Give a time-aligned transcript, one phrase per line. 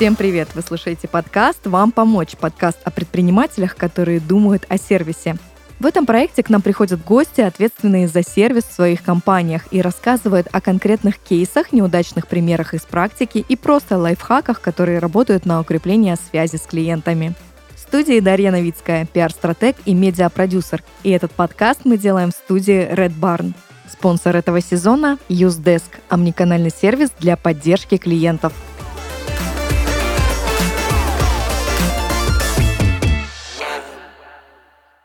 [0.00, 0.48] Всем привет!
[0.54, 5.36] Вы слушаете подкаст «Вам помочь» подкаст о предпринимателях, которые думают о сервисе.
[5.78, 10.48] В этом проекте к нам приходят гости, ответственные за сервис в своих компаниях, и рассказывают
[10.52, 16.56] о конкретных кейсах, неудачных примерах из практики и просто лайфхаках, которые работают на укрепление связи
[16.56, 17.34] с клиентами.
[17.76, 20.82] В студии Дарья Новицкая, пиар-стратег и медиапродюсер.
[21.02, 23.52] И этот подкаст мы делаем в студии Red Barn.
[23.92, 28.54] Спонсор этого сезона– UseDesk– омниканальный сервис для поддержки клиентов–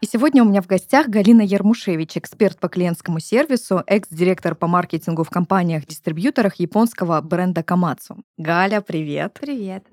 [0.05, 5.23] И сегодня у меня в гостях Галина Ярмушевич, эксперт по клиентскому сервису, экс-директор по маркетингу
[5.23, 8.23] в компаниях-дистрибьюторах японского бренда Камацу.
[8.37, 9.33] Галя, привет.
[9.41, 9.83] Привет.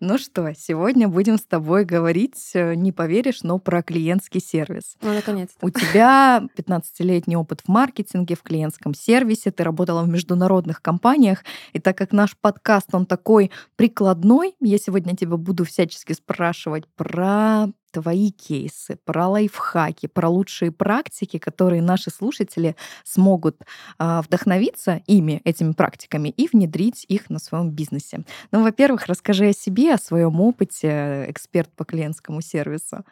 [0.00, 4.96] Ну что, сегодня будем с тобой говорить, э, не поверишь, но про клиентский сервис.
[5.02, 5.64] Ну, наконец-то.
[5.64, 11.78] У тебя 15-летний опыт в маркетинге, в клиентском сервисе, ты работала в международных компаниях, и
[11.78, 18.30] так как наш подкаст, он такой прикладной, я сегодня тебя буду всячески спрашивать про твои
[18.30, 23.56] кейсы, про лайфхаки, про лучшие практики, которые наши слушатели смогут
[23.98, 28.24] э, вдохновиться ими, этими практиками, и внедрить их на своем бизнесе.
[28.52, 33.04] Ну, во-первых, расскажи о себе, о своем опыте, эксперт по клиентскому сервису.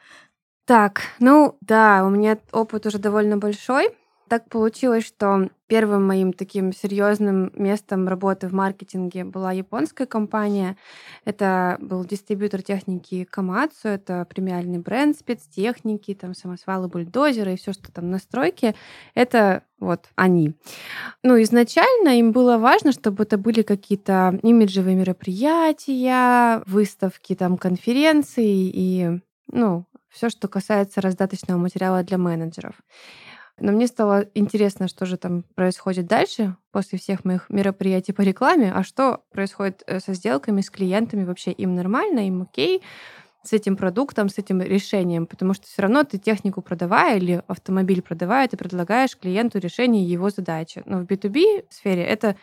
[0.67, 3.91] Так, ну да, у меня опыт уже довольно большой.
[4.29, 10.77] Так получилось, что первым моим таким серьезным местом работы в маркетинге была японская компания.
[11.25, 17.91] Это был дистрибьютор техники Камацу, это премиальный бренд спецтехники, там самосвалы, бульдозеры и все, что
[17.91, 18.75] там на стройке.
[19.15, 20.55] Это вот они.
[21.23, 29.21] Ну, изначально им было важно, чтобы это были какие-то имиджевые мероприятия, выставки, там, конференции и,
[29.51, 32.75] ну, все, что касается раздаточного материала для менеджеров.
[33.61, 38.73] Но мне стало интересно, что же там происходит дальше после всех моих мероприятий по рекламе,
[38.73, 42.83] а что происходит э, со сделками, с клиентами, вообще им нормально, им окей
[43.43, 48.03] с этим продуктом, с этим решением, потому что все равно ты технику продавая или автомобиль
[48.03, 50.83] продавая, ты предлагаешь клиенту решение его задачи.
[50.85, 52.37] Но в B2B сфере это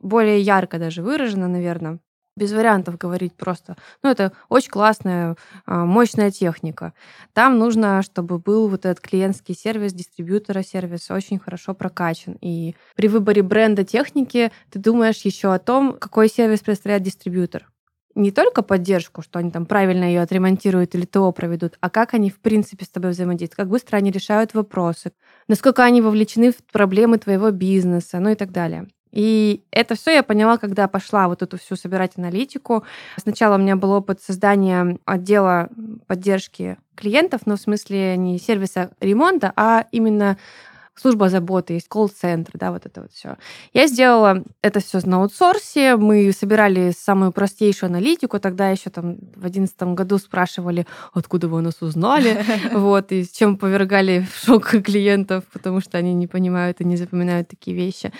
[0.00, 1.98] более ярко даже выражено, наверное
[2.36, 3.76] без вариантов говорить просто.
[4.02, 6.92] Ну, это очень классная, а, мощная техника.
[7.32, 12.36] Там нужно, чтобы был вот этот клиентский сервис, дистрибьютора сервис очень хорошо прокачан.
[12.40, 17.66] И при выборе бренда техники ты думаешь еще о том, какой сервис представляет дистрибьютор
[18.16, 22.30] не только поддержку, что они там правильно ее отремонтируют или ТО проведут, а как они
[22.30, 25.12] в принципе с тобой взаимодействуют, как быстро они решают вопросы,
[25.48, 28.88] насколько они вовлечены в проблемы твоего бизнеса, ну и так далее.
[29.16, 32.84] И это все я поняла, когда пошла вот эту всю собирать аналитику.
[33.16, 35.70] Сначала у меня был опыт создания отдела
[36.06, 40.36] поддержки клиентов, но в смысле не сервиса ремонта, а именно
[40.96, 43.36] служба заботы, есть колл-центр, да, вот это вот все.
[43.72, 49.44] Я сделала это все на аутсорсе, мы собирали самую простейшую аналитику, тогда еще там в
[49.44, 55.44] одиннадцатом году спрашивали, откуда вы нас узнали, вот, и с чем повергали в шок клиентов,
[55.52, 58.12] потому что они не понимают и не запоминают такие вещи.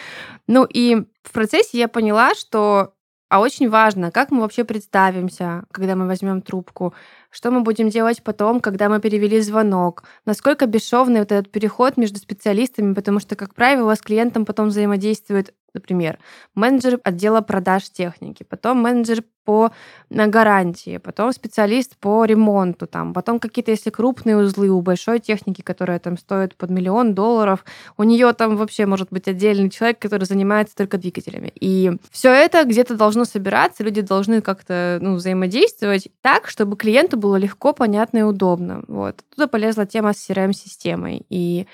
[0.47, 2.92] Ну и в процессе я поняла, что
[3.28, 6.94] а очень важно, как мы вообще представимся, когда мы возьмем трубку,
[7.31, 12.19] что мы будем делать потом, когда мы перевели звонок, насколько бесшовный вот этот переход между
[12.19, 16.19] специалистами, потому что, как правило, с клиентом потом взаимодействует например,
[16.54, 19.70] менеджер отдела продаж техники, потом менеджер по
[20.10, 26.00] гарантии, потом специалист по ремонту, там, потом какие-то, если крупные узлы у большой техники, которая
[26.00, 27.65] там стоит под миллион долларов,
[27.97, 31.53] у нее там вообще может быть отдельный человек, который занимается только двигателями.
[31.60, 37.37] И все это где-то должно собираться, люди должны как-то ну, взаимодействовать так, чтобы клиенту было
[37.37, 38.84] легко, понятно и удобно.
[38.88, 39.25] Вот.
[39.34, 41.27] Туда полезла тема с CRM-системой.
[41.28, 41.66] И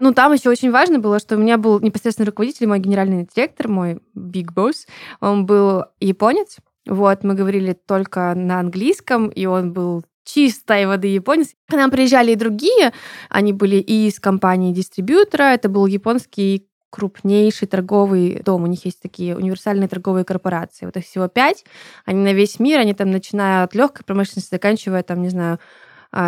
[0.00, 3.68] ну, там еще очень важно было, что у меня был непосредственно руководитель, мой генеральный директор,
[3.68, 4.86] мой big boss.
[5.20, 6.56] Он был японец.
[6.86, 11.54] Вот, мы говорили только на английском, и он был чистой воды японец.
[11.68, 12.92] К нам приезжали и другие,
[13.28, 18.64] они были и из компании дистрибьютора, это был японский крупнейший торговый дом.
[18.64, 20.86] У них есть такие универсальные торговые корпорации.
[20.86, 21.66] Вот их всего пять.
[22.06, 25.58] Они на весь мир, они там начиная от легкой промышленности, заканчивая там, не знаю,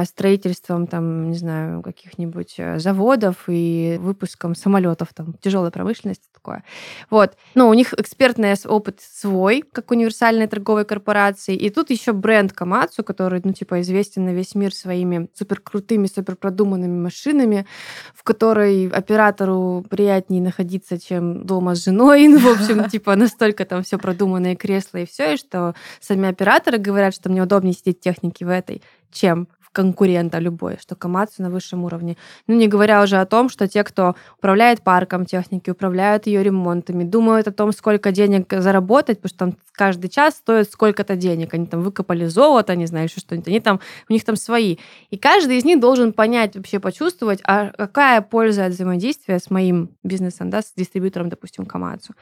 [0.04, 6.62] строительством там, не знаю, каких-нибудь э, заводов и выпуском самолетов, там, тяжелой промышленности такое.
[7.10, 7.36] Вот.
[7.54, 11.56] Но у них экспертный опыт свой, как универсальной торговой корпорации.
[11.56, 17.00] И тут еще бренд Камацу, который, ну, типа, известен на весь мир своими суперкрутыми, суперпродуманными
[17.00, 17.66] машинами,
[18.14, 22.28] в которой оператору приятнее находиться, чем дома с женой.
[22.38, 26.78] Ну, в общем, типа, настолько там все продуманное кресла и все, и что сами операторы
[26.78, 31.50] говорят, что мне удобнее сидеть в технике в этой, чем конкурента любой, что Камацу на
[31.50, 32.16] высшем уровне.
[32.48, 37.04] Ну, не говоря уже о том, что те, кто управляет парком техники, управляют ее ремонтами,
[37.04, 41.54] думают о том, сколько денег заработать, потому что там каждый час стоит сколько-то денег.
[41.54, 43.46] Они там выкопали золото, не знаю, еще что-нибудь.
[43.46, 43.78] Они там,
[44.08, 44.78] у них там свои.
[45.10, 49.90] И каждый из них должен понять, вообще почувствовать, а какая польза от взаимодействия с моим
[50.02, 52.14] бизнесом, да, с дистрибьютором, допустим, Камацу.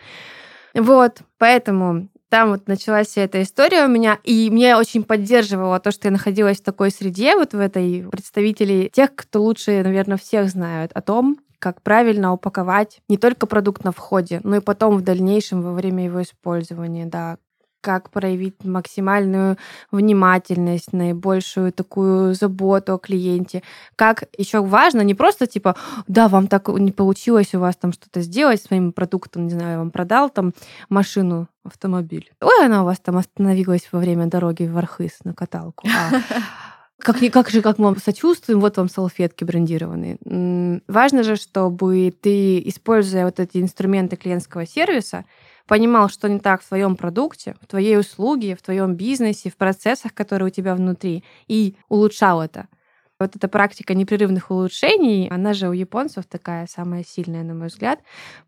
[0.74, 5.90] Вот, поэтому там вот началась вся эта история у меня, и мне очень поддерживало то,
[5.90, 10.50] что я находилась в такой среде, вот в этой представителей тех, кто лучше, наверное, всех
[10.50, 15.00] знают о том, как правильно упаковать не только продукт на входе, но и потом в
[15.00, 17.38] дальнейшем во время его использования, да,
[17.86, 19.58] как проявить максимальную
[19.92, 23.62] внимательность, наибольшую такую заботу о клиенте.
[23.94, 25.76] Как еще важно, не просто типа,
[26.08, 29.70] да, вам так не получилось у вас там что-то сделать с своим продуктом, не знаю,
[29.70, 30.52] я вам продал там
[30.88, 32.32] машину, автомобиль.
[32.40, 35.86] Ой, она у вас там остановилась во время дороги в Архыз на каталку.
[35.86, 36.20] А
[36.98, 40.18] как, как же, как мы вам сочувствуем, вот вам салфетки брендированные.
[40.88, 45.24] Важно же, чтобы ты, используя вот эти инструменты клиентского сервиса,
[45.66, 50.14] понимал, что не так в твоем продукте, в твоей услуге, в твоем бизнесе, в процессах,
[50.14, 52.68] которые у тебя внутри, и улучшал это.
[53.18, 58.00] Вот эта практика непрерывных улучшений, она же у японцев такая самая сильная, на мой взгляд.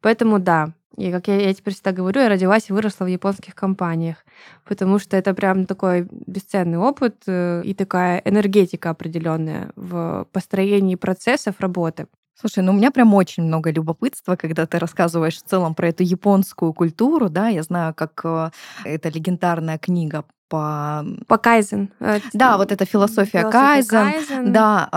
[0.03, 3.55] Поэтому да, и как я, я теперь всегда говорю, я родилась и выросла в японских
[3.55, 4.25] компаниях,
[4.65, 11.61] потому что это прям такой бесценный опыт э, и такая энергетика определенная в построении процессов
[11.61, 12.09] работы.
[12.41, 16.05] Слушай, ну у меня прям очень много любопытства, когда ты рассказываешь в целом про эту
[16.05, 18.51] японскую культуру, да, я знаю, как э,
[18.85, 21.05] эта легендарная книга по...
[21.27, 21.91] По Кайзен.
[22.01, 24.13] Э, да, вот эта философия, философия Кайзен.
[24.13, 24.53] Кайзен.
[24.53, 24.89] Да,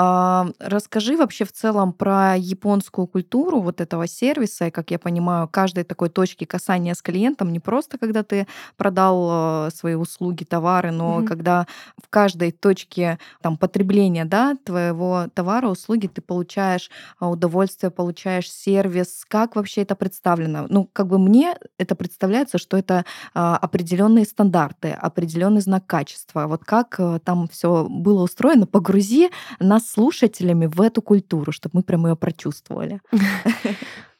[0.59, 5.47] э, расскажи вообще в целом про японскую культуру вот этого сервиса, и, как я понимаю,
[5.47, 10.91] каждой такой точки касания с клиентом, не просто когда ты продал э, свои услуги, товары,
[10.91, 11.25] но угу.
[11.25, 11.67] когда
[12.01, 16.89] в каждой точке там, потребления да, твоего товара, услуги ты получаешь
[17.19, 19.25] э, удовольствие, получаешь сервис.
[19.27, 20.65] Как вообще это представлено?
[20.69, 26.47] Ну, как бы мне это представляется, что это э, определенные стандарты, определенные определенный знак качества.
[26.47, 29.29] Вот как э, там все было устроено, погрузи
[29.59, 33.01] нас слушателями в эту культуру, чтобы мы прям ее прочувствовали.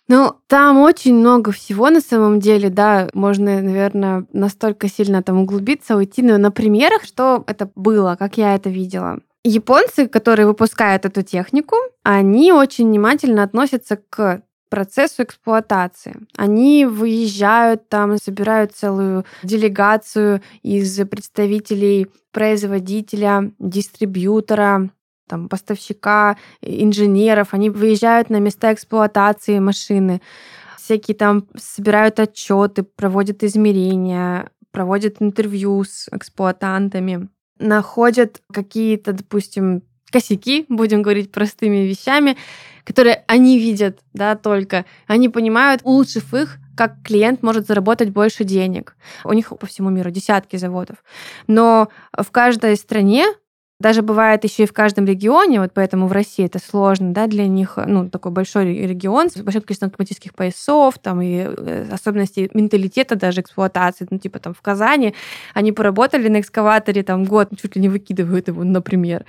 [0.07, 5.95] Ну, там очень много всего на самом деле, да, можно, наверное, настолько сильно там углубиться,
[5.95, 9.19] уйти, но на примерах, что это было, как я это видела.
[9.45, 14.41] Японцы, которые выпускают эту технику, они очень внимательно относятся к
[14.71, 16.15] процессу эксплуатации.
[16.37, 24.89] Они выезжают там, собирают целую делегацию из представителей производителя, дистрибьютора,
[25.27, 27.49] там, поставщика, инженеров.
[27.51, 30.21] Они выезжают на места эксплуатации машины,
[30.77, 37.27] всякие там собирают отчеты, проводят измерения, проводят интервью с эксплуатантами,
[37.59, 42.37] находят какие-то, допустим, косяки, будем говорить простыми вещами,
[42.83, 44.85] которые они видят, да, только.
[45.07, 48.95] Они понимают, улучшив их, как клиент может заработать больше денег.
[49.23, 50.97] У них по всему миру десятки заводов.
[51.47, 53.25] Но в каждой стране
[53.81, 57.47] даже бывает еще и в каждом регионе, вот поэтому в России это сложно, да, для
[57.47, 63.15] них, ну, такой большой регион с большим количеством автоматических поясов, там, и э, особенности менталитета
[63.15, 65.15] даже эксплуатации, ну, типа там в Казани
[65.53, 69.25] они поработали на экскаваторе там год, чуть ли не выкидывают его, например,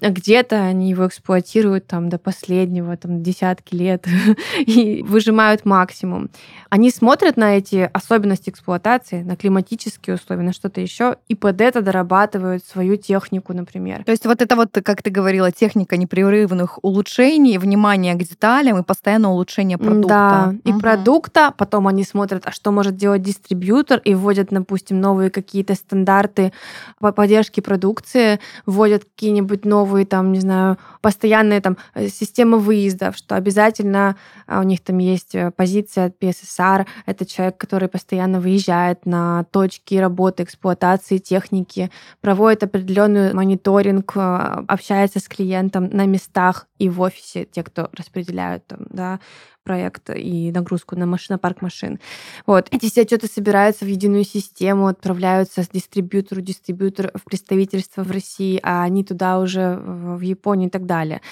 [0.00, 4.06] а где-то они его эксплуатируют там до последнего, там, десятки лет
[4.58, 6.28] и выжимают максимум.
[6.68, 11.80] Они смотрят на эти особенности эксплуатации, на климатические условия, на что-то еще, и под это
[11.80, 14.04] дорабатывают свою технику, например например.
[14.04, 18.82] То есть вот это вот, как ты говорила, техника непрерывных улучшений, внимание к деталям и
[18.82, 20.08] постоянное улучшение продукта.
[20.08, 20.80] Да, и угу.
[20.80, 26.52] продукта, потом они смотрят, а что может делать дистрибьютор, и вводят, допустим, новые какие-то стандарты
[27.00, 33.36] по поддержке продукции, вводят какие-нибудь новые, там, не знаю, постоянные там э, системы выездов, что
[33.36, 39.06] обязательно а, у них там есть э, позиция от PSSR, это человек, который постоянно выезжает
[39.06, 46.66] на точки работы, эксплуатации техники, проводит определенную мониторинг мониторинг, э, общается с клиентом на местах
[46.78, 49.20] и в офисе, те, кто распределяют там, да,
[49.64, 51.98] проект и нагрузку на машина, парк машин.
[52.46, 52.68] Вот.
[52.70, 58.60] Эти все отчеты собираются в единую систему, отправляются с дистрибьютору, дистрибьютор в представительство в России,
[58.62, 61.22] а они туда уже в Японию и так далее.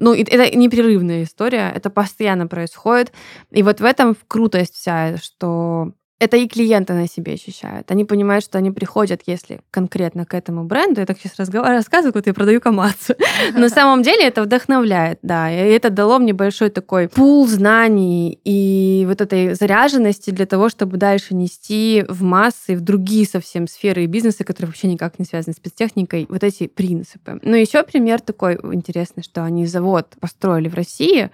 [0.00, 3.12] Ну, это непрерывная история, это постоянно происходит.
[3.52, 7.90] И вот в этом крутость вся, что это и клиенты на себе ощущают.
[7.90, 11.00] Они понимают, что они приходят, если конкретно к этому бренду.
[11.00, 13.14] Я так сейчас разговариваю, рассказываю, вот я продаю Камацу.
[13.52, 15.50] Но на самом деле это вдохновляет, да.
[15.50, 20.96] И это дало мне большой такой пул знаний и вот этой заряженности для того, чтобы
[20.96, 25.52] дальше нести в массы, в другие совсем сферы и бизнесы, которые вообще никак не связаны
[25.52, 27.38] с спецтехникой, вот эти принципы.
[27.42, 31.30] Ну, еще пример такой интересный, что они завод построили в России,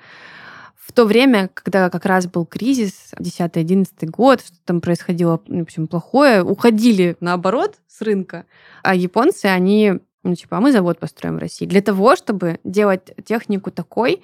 [0.84, 5.86] в то время, когда как раз был кризис, 10-11 год, что там происходило, в общем,
[5.86, 8.46] плохое, уходили наоборот с рынка,
[8.82, 11.66] а японцы, они ну, типа, а мы завод построим в России.
[11.66, 14.22] Для того, чтобы делать технику такой,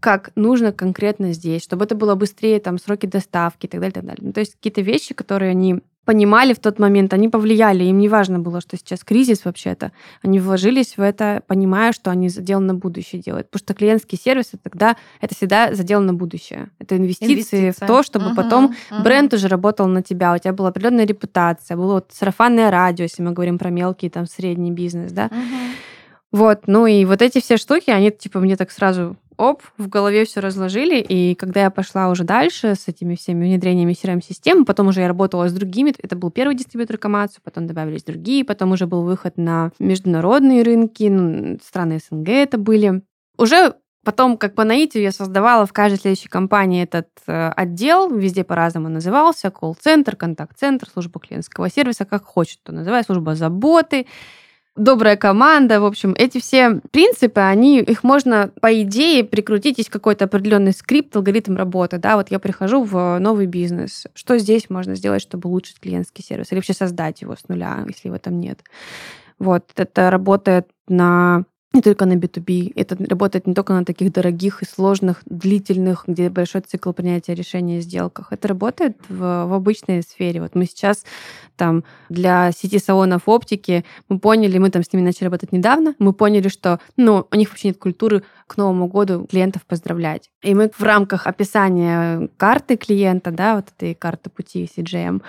[0.00, 3.94] как нужно конкретно здесь, чтобы это было быстрее, там, сроки доставки и так далее, и
[3.94, 4.20] так далее.
[4.22, 7.84] Ну, то есть какие-то вещи, которые они понимали в тот момент, они повлияли.
[7.84, 9.92] Им не важно было, что сейчас кризис вообще-то.
[10.22, 13.50] Они вложились в это, понимая, что они задел на будущее делают.
[13.50, 16.70] Потому что клиентский сервис тогда это всегда задел на будущее.
[16.78, 17.72] Это инвестиции Инвестиция.
[17.72, 19.02] в то, чтобы угу, потом угу.
[19.04, 23.22] бренд уже работал на тебя, у тебя была определенная репутация, было вот сарафанное радио, если
[23.22, 25.26] мы говорим про мелкий там средний бизнес, да.
[25.26, 26.40] Угу.
[26.40, 30.24] Вот, ну и вот эти все штуки, они типа мне так сразу оп, в голове
[30.24, 31.00] все разложили.
[31.00, 35.48] И когда я пошла уже дальше с этими всеми внедрениями CRM-систем, потом уже я работала
[35.48, 39.70] с другими, это был первый дистрибьютор Камацу, потом добавились другие, потом уже был выход на
[39.78, 43.02] международные рынки, ну, страны СНГ это были.
[43.38, 48.42] Уже Потом, как по наитию, я создавала в каждой следующей компании этот э, отдел, везде
[48.42, 54.06] по-разному назывался, колл-центр, контакт-центр, служба клиентского сервиса, как хочет, то называй, служба заботы
[54.78, 55.80] добрая команда.
[55.80, 59.78] В общем, эти все принципы, они, их можно, по идее, прикрутить.
[59.78, 61.98] Есть какой-то определенный скрипт, алгоритм работы.
[61.98, 64.06] Да, вот я прихожу в новый бизнес.
[64.14, 66.50] Что здесь можно сделать, чтобы улучшить клиентский сервис?
[66.50, 68.60] Или вообще создать его с нуля, если его там нет?
[69.38, 72.72] Вот, это работает на не только на B2B.
[72.76, 77.80] Это работает не только на таких дорогих и сложных, длительных, где большой цикл принятия решения
[77.80, 78.32] в сделках.
[78.32, 80.40] Это работает в, в обычной сфере.
[80.40, 81.04] Вот мы сейчас
[81.56, 86.12] там для сети салонов оптики мы поняли, мы там с ними начали работать недавно, мы
[86.12, 90.30] поняли, что ну, у них вообще нет культуры к Новому году клиентов поздравлять.
[90.42, 95.20] И мы в рамках описания карты клиента, да, вот этой карты пути CGM,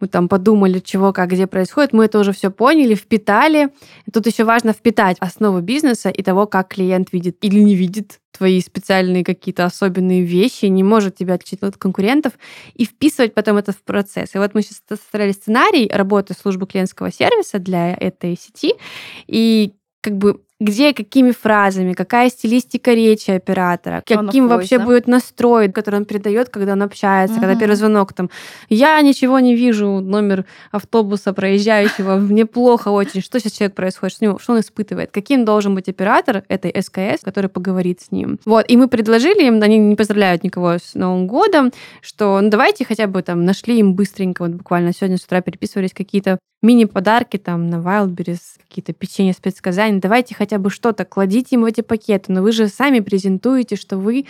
[0.00, 3.68] мы там подумали, чего, как, где происходит, мы это уже все поняли, впитали.
[4.12, 8.60] Тут еще важно впитать основу бизнеса и того, как клиент видит или не видит твои
[8.60, 12.32] специальные какие-то особенные вещи, не может тебя отличить от конкурентов,
[12.74, 14.34] и вписывать потом это в процесс.
[14.34, 18.74] И вот мы сейчас составляли сценарий работы службы клиентского сервиса для этой сети,
[19.26, 24.84] и как бы где, какими фразами, какая стилистика речи оператора, каким вообще да?
[24.84, 27.42] будет настрой, который он передает, когда он общается, угу.
[27.42, 28.30] когда первый звонок там.
[28.68, 33.20] Я ничего не вижу, номер автобуса проезжающего, мне плохо очень.
[33.20, 37.50] Что сейчас человек происходит, что, что он испытывает, каким должен быть оператор этой СКС, который
[37.50, 38.38] поговорит с ним.
[38.44, 42.84] Вот, и мы предложили им, они не поздравляют никого с Новым годом, что ну, давайте
[42.84, 47.68] хотя бы там нашли им быстренько, вот буквально сегодня с утра переписывались какие-то мини-подарки там
[47.68, 50.00] на Wildberries, какие-то печенья спецсказания.
[50.00, 52.32] Давайте хотя бы что-то кладите им в эти пакеты.
[52.32, 54.26] Но вы же сами презентуете, что вы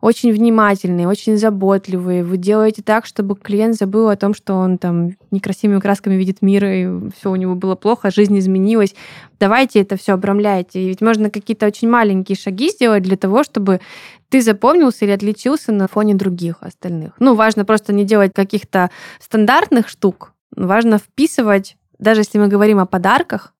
[0.00, 2.22] очень внимательные, очень заботливые.
[2.22, 6.64] Вы делаете так, чтобы клиент забыл о том, что он там некрасивыми красками видит мир,
[6.64, 8.94] и все у него было плохо, жизнь изменилась.
[9.40, 10.86] Давайте это все обрамляйте.
[10.86, 13.80] Ведь можно какие-то очень маленькие шаги сделать для того, чтобы
[14.28, 17.14] ты запомнился или отличился на фоне других остальных.
[17.18, 22.86] Ну, важно просто не делать каких-то стандартных штук, важно вписывать даже если мы говорим о
[22.86, 23.52] подарках,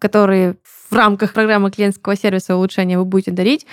[0.00, 0.56] которые
[0.90, 3.66] в рамках программы клиентского сервиса улучшения вы будете дарить,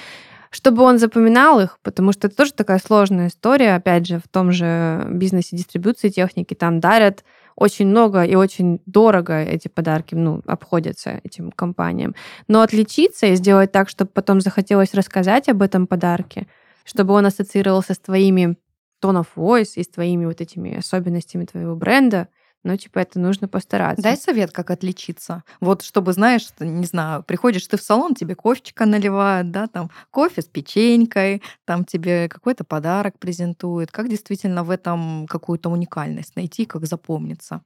[0.52, 4.52] чтобы он запоминал их, потому что это тоже такая сложная история, опять же, в том
[4.52, 7.24] же бизнесе дистрибуции техники, там дарят
[7.56, 12.14] очень много и очень дорого эти подарки ну, обходятся этим компаниям.
[12.48, 16.48] Но отличиться и сделать так, чтобы потом захотелось рассказать об этом подарке,
[16.86, 18.58] чтобы он ассоциировался с твоими
[19.02, 22.28] tone of voice и с твоими вот этими особенностями твоего бренда,
[22.68, 24.04] но типа это нужно постараться.
[24.04, 25.44] Дай совет, как отличиться.
[25.62, 30.42] Вот чтобы, знаешь, не знаю, приходишь ты в салон, тебе кофечка наливают, да, там кофе
[30.42, 33.92] с печенькой, там тебе какой-то подарок презентуют.
[33.92, 37.62] Как действительно в этом какую-то уникальность найти, как запомниться?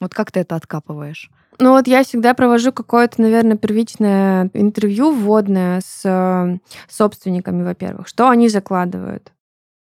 [0.00, 1.30] Вот как ты это откапываешь?
[1.58, 8.08] Ну вот я всегда провожу какое-то, наверное, первичное интервью вводное с э, собственниками, во-первых.
[8.08, 9.33] Что они закладывают?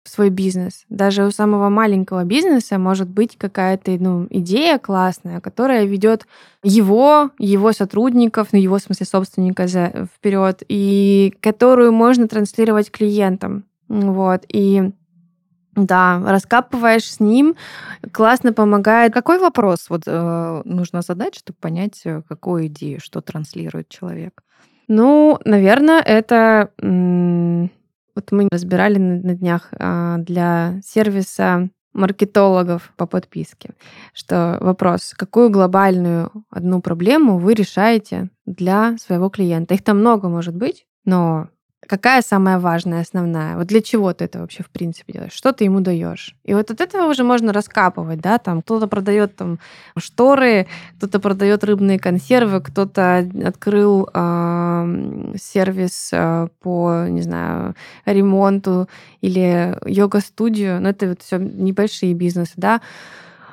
[0.10, 0.86] Свой бизнес.
[0.90, 6.28] Даже у самого маленького бизнеса может быть какая-то ну, идея классная, которая ведет
[6.64, 13.64] его, его сотрудников, ну, его, в смысле, собственника за, вперед, и которую можно транслировать клиентам.
[13.88, 14.44] Вот.
[14.50, 14.92] И
[15.76, 17.56] да, раскапываешь с ним,
[18.12, 19.14] классно помогает.
[19.14, 24.42] Какой вопрос вот э, нужно задать, чтобы понять, э, какую идею, что транслирует человек?
[24.88, 27.70] Ну, наверное, это м-
[28.18, 33.76] вот мы разбирали на, днях а, для сервиса маркетологов по подписке,
[34.12, 39.76] что вопрос, какую глобальную одну проблему вы решаете для своего клиента?
[39.76, 41.50] Их там много может быть, но
[41.88, 43.56] какая самая важная, основная?
[43.58, 45.34] Вот для чего ты это вообще в принципе делаешь?
[45.34, 46.36] Что ты ему даешь?
[46.44, 49.60] И вот от этого уже можно раскапывать, да, там кто-то продает там
[49.98, 50.68] шторы,
[50.98, 57.76] кто-то продает рыбные консервы, кто-то открыл э, сервис э, по, не знаю,
[58.06, 58.88] ремонту
[59.22, 62.82] или йога-студию, но это вот все небольшие бизнесы, да,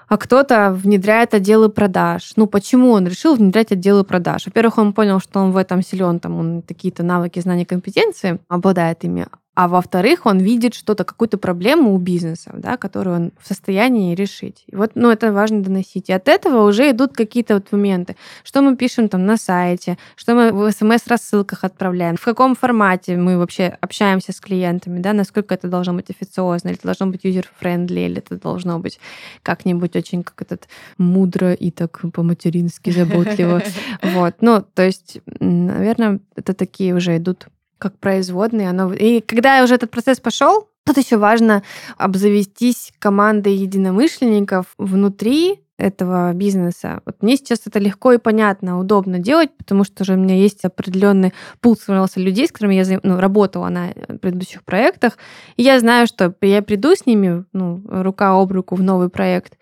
[0.09, 2.33] а кто-то внедряет отделы продаж.
[2.37, 4.47] Ну, почему он решил внедрять отделы продаж?
[4.47, 9.05] Во-первых, он понял, что он в этом силен, там он какие-то навыки, знания, компетенции обладает
[9.05, 14.15] ими а во-вторых, он видит что-то, какую-то проблему у бизнеса, да, которую он в состоянии
[14.15, 14.65] решить.
[14.67, 16.09] И вот, ну, это важно доносить.
[16.09, 18.17] И от этого уже идут какие-то вот моменты.
[18.43, 23.39] Что мы пишем там на сайте, что мы в смс-рассылках отправляем, в каком формате мы
[23.39, 28.01] вообще общаемся с клиентами, да, насколько это должно быть официозно, или это должно быть user-friendly,
[28.01, 28.99] или это должно быть
[29.43, 30.69] как-нибудь очень как этот
[30.99, 33.63] мудро и так по-матерински заботливо.
[34.03, 34.37] Вот.
[34.41, 38.71] Ну, то есть, наверное, это такие уже идут как производные.
[38.71, 38.93] Оно...
[38.93, 41.63] И когда уже этот процесс пошел, тут еще важно
[41.97, 47.01] обзавестись командой единомышленников внутри этого бизнеса.
[47.05, 50.65] Вот мне сейчас это легко и понятно, удобно делать, потому что же у меня есть
[50.65, 55.19] определенный пул сформировался людей, с которыми я ну, работала на предыдущих проектах,
[55.57, 59.59] и я знаю, что я приду с ними ну, рука об руку в новый проект,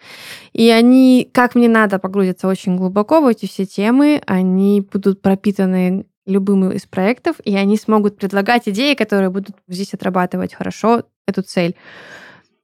[0.53, 6.05] и они, как мне надо, погрузятся очень глубоко в эти все темы, они будут пропитаны
[6.27, 11.77] любым из проектов, и они смогут предлагать идеи, которые будут здесь отрабатывать хорошо эту цель.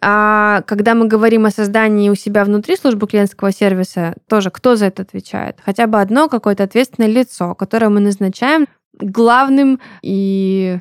[0.00, 4.86] А когда мы говорим о создании у себя внутри службы клиентского сервиса, тоже кто за
[4.86, 5.58] это отвечает?
[5.64, 8.66] Хотя бы одно какое-то ответственное лицо, которое мы назначаем
[9.00, 10.78] главным и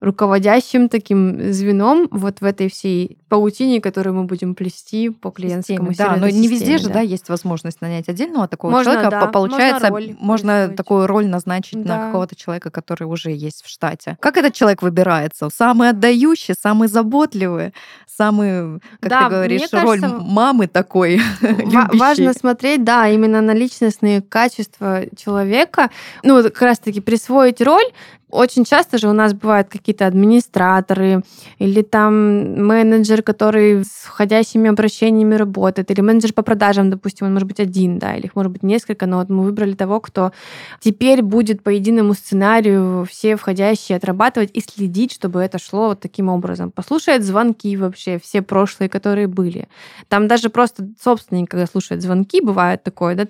[0.00, 6.10] руководящим таким звеном вот в этой всей паутине, которую мы будем плести по клиентскому системе.
[6.10, 7.00] Да, но не везде же, да.
[7.00, 9.10] есть возможность нанять отдельного такого можно, человека.
[9.10, 11.96] Да, Получается, можно, роль можно такую роль назначить да.
[11.96, 14.18] на какого-то человека, который уже есть в штате.
[14.20, 15.48] Как этот человек выбирается?
[15.50, 17.72] Самый отдающий, самый заботливый,
[18.06, 21.22] самый, как да, ты говоришь, кажется, роль мамы такой.
[21.94, 25.90] Важно смотреть, да, именно на личностные качества человека.
[26.22, 27.86] Ну, как раз-таки присвоить роль
[28.30, 31.22] очень часто же у нас бывают какие-то администраторы
[31.58, 37.46] или там менеджер, который с входящими обращениями работает, или менеджер по продажам, допустим, он может
[37.46, 40.32] быть один, да, или их может быть несколько, но вот мы выбрали того, кто
[40.80, 46.28] теперь будет по единому сценарию все входящие отрабатывать и следить, чтобы это шло вот таким
[46.28, 46.72] образом.
[46.72, 49.68] Послушает звонки вообще, все прошлые, которые были.
[50.08, 53.24] Там даже просто собственник, когда слушает звонки, бывает такое, да,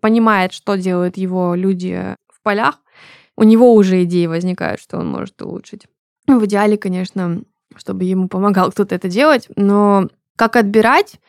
[0.00, 2.78] понимает, что делают его люди в полях,
[3.36, 5.86] у него уже идеи возникают, что он может улучшить.
[6.26, 7.42] Ну, в идеале, конечно,
[7.76, 11.20] чтобы ему помогал кто-то это делать, но как отбирать,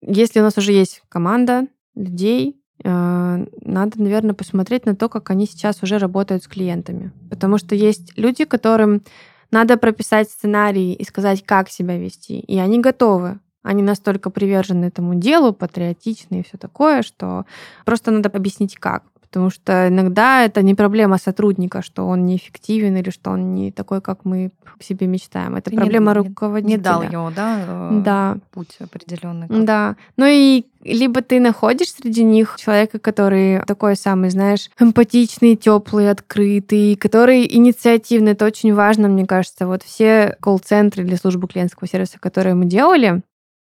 [0.00, 5.46] если у нас уже есть команда людей, э, надо, наверное, посмотреть на то, как они
[5.46, 7.12] сейчас уже работают с клиентами.
[7.30, 9.02] Потому что есть люди, которым
[9.50, 12.40] надо прописать сценарий и сказать, как себя вести.
[12.40, 13.38] И они готовы.
[13.62, 17.44] Они настолько привержены этому делу, патриотичны и все такое, что
[17.84, 19.04] просто надо объяснить, как.
[19.32, 24.02] Потому что иногда это не проблема сотрудника, что он неэффективен или что он не такой,
[24.02, 25.54] как мы себе мечтаем.
[25.54, 26.76] Это Ты проблема не, руководителя.
[26.76, 28.36] Не дал ему, да, э, да.
[28.50, 29.46] путь определенный.
[29.48, 29.96] Да.
[30.18, 36.96] Ну и либо ты находишь среди них человека, который такой самый, знаешь, эмпатичный, теплый, открытый,
[36.96, 38.32] который инициативный.
[38.32, 39.66] Это очень важно, мне кажется.
[39.66, 43.22] Вот все колл-центры для службы клиентского сервиса, которые мы делали,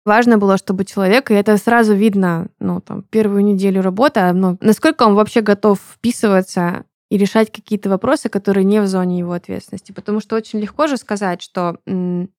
[0.08, 5.04] Важно было, чтобы человек, и это сразу видно, ну, там, первую неделю работы, ну, насколько
[5.04, 9.92] он вообще готов вписываться и решать какие-то вопросы, которые не в зоне его ответственности.
[9.92, 12.30] Потому что очень легко же сказать, что, ну,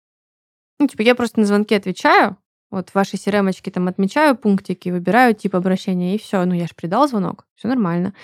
[0.81, 2.39] типа, я просто на звонки отвечаю,
[2.71, 6.43] вот в вашей crm там отмечаю пунктики, выбираю тип обращения, и все.
[6.47, 8.15] Ну, я же придал звонок, все нормально.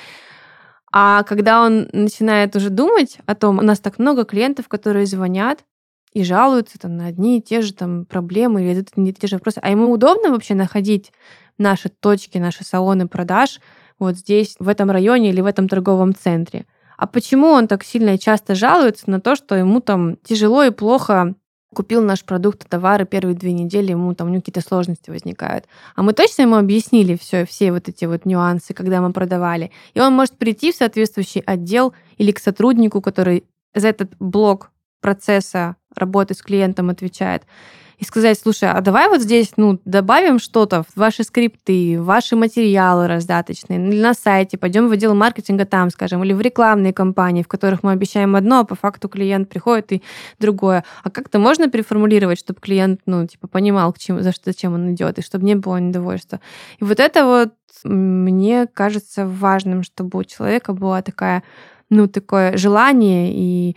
[0.91, 5.67] А когда он начинает уже думать о том, у нас так много клиентов, которые звонят,
[6.15, 9.37] и жалуются там на одни и те же там проблемы или это не те же
[9.37, 9.59] вопросы.
[9.61, 11.13] А ему удобно вообще находить
[11.59, 13.61] наши точки, наши салоны продаж
[13.99, 16.67] вот здесь, в этом районе или в этом торговом центре.
[16.97, 20.71] А почему он так сильно и часто жалуется на то, что ему там тяжело и
[20.71, 21.35] плохо
[21.75, 25.67] купил наш продукт, товары первые две недели, ему там у него какие-то сложности возникают.
[25.97, 29.73] А мы точно ему объяснили все, все вот эти вот нюансы, когда мы продавали.
[29.95, 34.71] И он может прийти в соответствующий отдел или к сотруднику, который за этот блок
[35.05, 37.43] процесса работы с клиентом отвечает,
[37.99, 42.37] и сказать, слушай, а давай вот здесь, ну, добавим что-то в ваши скрипты, в ваши
[42.37, 47.43] материалы раздаточные, или на сайте, пойдем в отдел маркетинга там, скажем, или в рекламные кампании,
[47.43, 50.03] в которых мы обещаем одно, а по факту клиент приходит и
[50.39, 50.85] другое.
[51.03, 54.95] А как-то можно переформулировать, чтобы клиент, ну, типа, понимал, к чему, за что, зачем он
[54.95, 56.41] идет, и чтобы не было недовольства.
[56.81, 57.53] И вот это вот
[57.85, 61.43] мне кажется важным, чтобы у человека была такая,
[61.91, 63.77] ну, такое желание и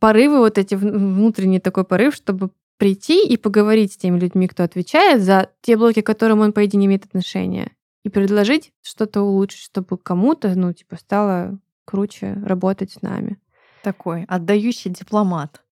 [0.00, 5.22] порывы, вот эти внутренний такой порыв, чтобы прийти и поговорить с теми людьми, кто отвечает
[5.22, 7.72] за те блоки, к которым он, по идее, не имеет отношения,
[8.04, 13.38] и предложить что-то улучшить, чтобы кому-то, ну, типа, стало круче работать с нами.
[13.82, 15.62] Такой отдающий дипломат.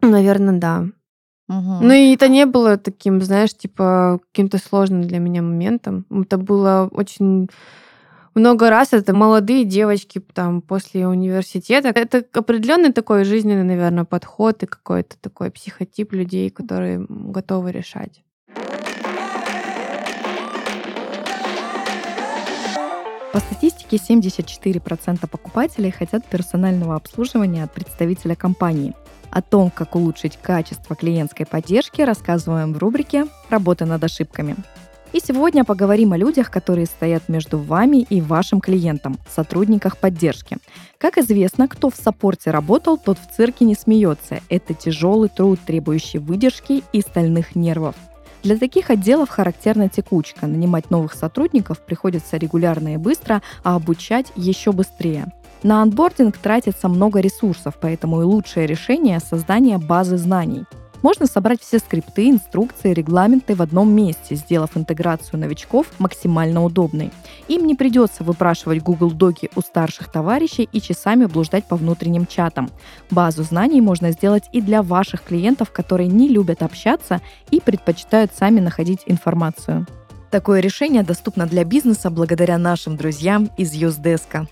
[0.00, 0.86] Наверное, да.
[1.48, 1.78] Угу.
[1.82, 6.06] Ну и это не было таким, знаешь, типа каким-то сложным для меня моментом.
[6.10, 7.50] Это было очень
[8.34, 11.88] много раз это молодые девочки там после университета.
[11.88, 18.22] Это определенный такой жизненный, наверное, подход и какой-то такой психотип людей, которые готовы решать.
[23.32, 28.94] По статистике, 74% покупателей хотят персонального обслуживания от представителя компании.
[29.30, 34.54] О том, как улучшить качество клиентской поддержки, рассказываем в рубрике «Работа над ошибками».
[35.14, 40.56] И сегодня поговорим о людях, которые стоят между вами и вашим клиентом, сотрудниках поддержки.
[40.98, 44.40] Как известно, кто в саппорте работал, тот в цирке не смеется.
[44.48, 47.94] Это тяжелый труд, требующий выдержки и стальных нервов.
[48.42, 50.48] Для таких отделов характерна текучка.
[50.48, 55.28] Нанимать новых сотрудников приходится регулярно и быстро, а обучать еще быстрее.
[55.62, 60.64] На анбординг тратится много ресурсов, поэтому и лучшее решение– создание базы знаний–
[61.04, 67.12] можно собрать все скрипты, инструкции, регламенты в одном месте, сделав интеграцию новичков максимально удобной.
[67.46, 72.70] Им не придется выпрашивать Google Доки у старших товарищей и часами блуждать по внутренним чатам.
[73.10, 78.60] Базу знаний можно сделать и для ваших клиентов, которые не любят общаться и предпочитают сами
[78.60, 79.86] находить информацию.
[80.30, 84.48] Такое решение доступно для бизнеса благодаря нашим друзьям из Юздеска.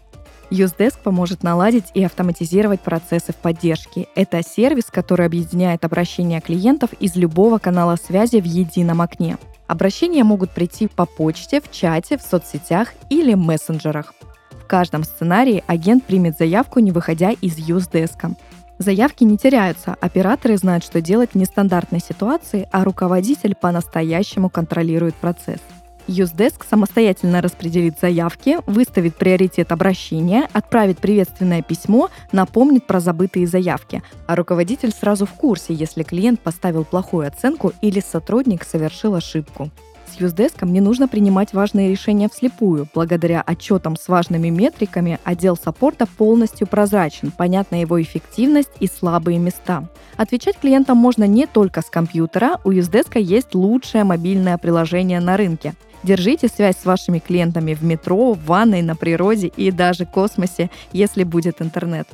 [0.52, 4.08] Usedesk поможет наладить и автоматизировать процессы в поддержке.
[4.14, 9.38] Это сервис, который объединяет обращения клиентов из любого канала связи в едином окне.
[9.66, 14.12] Обращения могут прийти по почте, в чате, в соцсетях или мессенджерах.
[14.50, 18.36] В каждом сценарии агент примет заявку, не выходя из Usedesk.
[18.78, 25.60] Заявки не теряются, операторы знают, что делать в нестандартной ситуации, а руководитель по-настоящему контролирует процесс.
[26.08, 34.34] Юздеск самостоятельно распределит заявки, выставит приоритет обращения, отправит приветственное письмо, напомнит про забытые заявки, а
[34.34, 39.70] руководитель сразу в курсе, если клиент поставил плохую оценку или сотрудник совершил ошибку.
[40.12, 42.86] С Юздеском не нужно принимать важные решения вслепую.
[42.92, 49.88] Благодаря отчетам с важными метриками отдел саппорта полностью прозрачен, понятна его эффективность и слабые места.
[50.18, 55.74] Отвечать клиентам можно не только с компьютера, у Юздеска есть лучшее мобильное приложение на рынке–
[56.02, 61.24] Держите связь с вашими клиентами в метро, в ванной, на природе и даже космосе, если
[61.24, 62.08] будет интернет.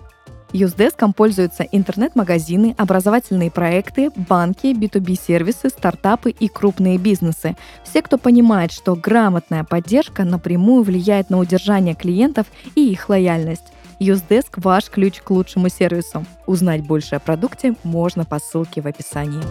[0.52, 7.54] Юздеском пользуются интернет-магазины, образовательные проекты, банки, B2B-сервисы, стартапы и крупные бизнесы.
[7.84, 13.72] Все, кто понимает, что грамотная поддержка напрямую влияет на удержание клиентов и их лояльность.
[13.98, 16.24] Юздеск– ваш ключ к лучшему сервису.
[16.46, 19.42] Узнать больше о продукте можно по ссылке в описании.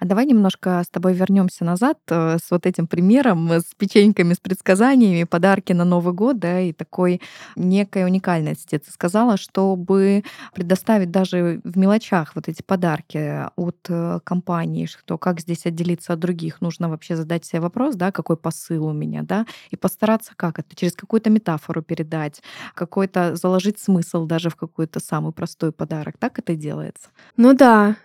[0.00, 4.40] А давай немножко с тобой вернемся назад э, с вот этим примером, с печеньками, с
[4.40, 7.20] предсказаниями, подарки на Новый год, да, и такой
[7.54, 8.78] некой уникальности.
[8.78, 15.40] Ты сказала, чтобы предоставить даже в мелочах вот эти подарки от э, компании, что как
[15.40, 19.44] здесь отделиться от других, нужно вообще задать себе вопрос, да, какой посыл у меня, да,
[19.70, 22.42] и постараться как это, через какую-то метафору передать,
[22.74, 26.16] какой-то заложить смысл даже в какой-то самый простой подарок.
[26.18, 27.10] Так это делается?
[27.36, 27.96] Ну да,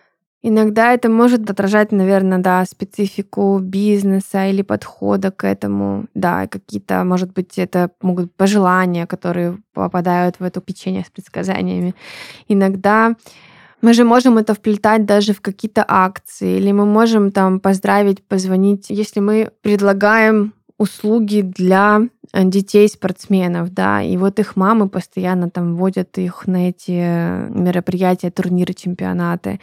[0.42, 6.06] Иногда это может отражать, наверное, да, специфику бизнеса или подхода к этому.
[6.14, 11.94] Да, какие-то, может быть, это могут пожелания, которые попадают в эту печенье с предсказаниями.
[12.48, 13.16] Иногда
[13.82, 18.86] мы же можем это вплетать даже в какие-то акции, или мы можем там поздравить, позвонить,
[18.88, 25.76] если мы предлагаем услуги для э, детей спортсменов, да, и вот их мамы постоянно там
[25.76, 26.90] водят их на эти
[27.50, 29.60] мероприятия, турниры, чемпионаты.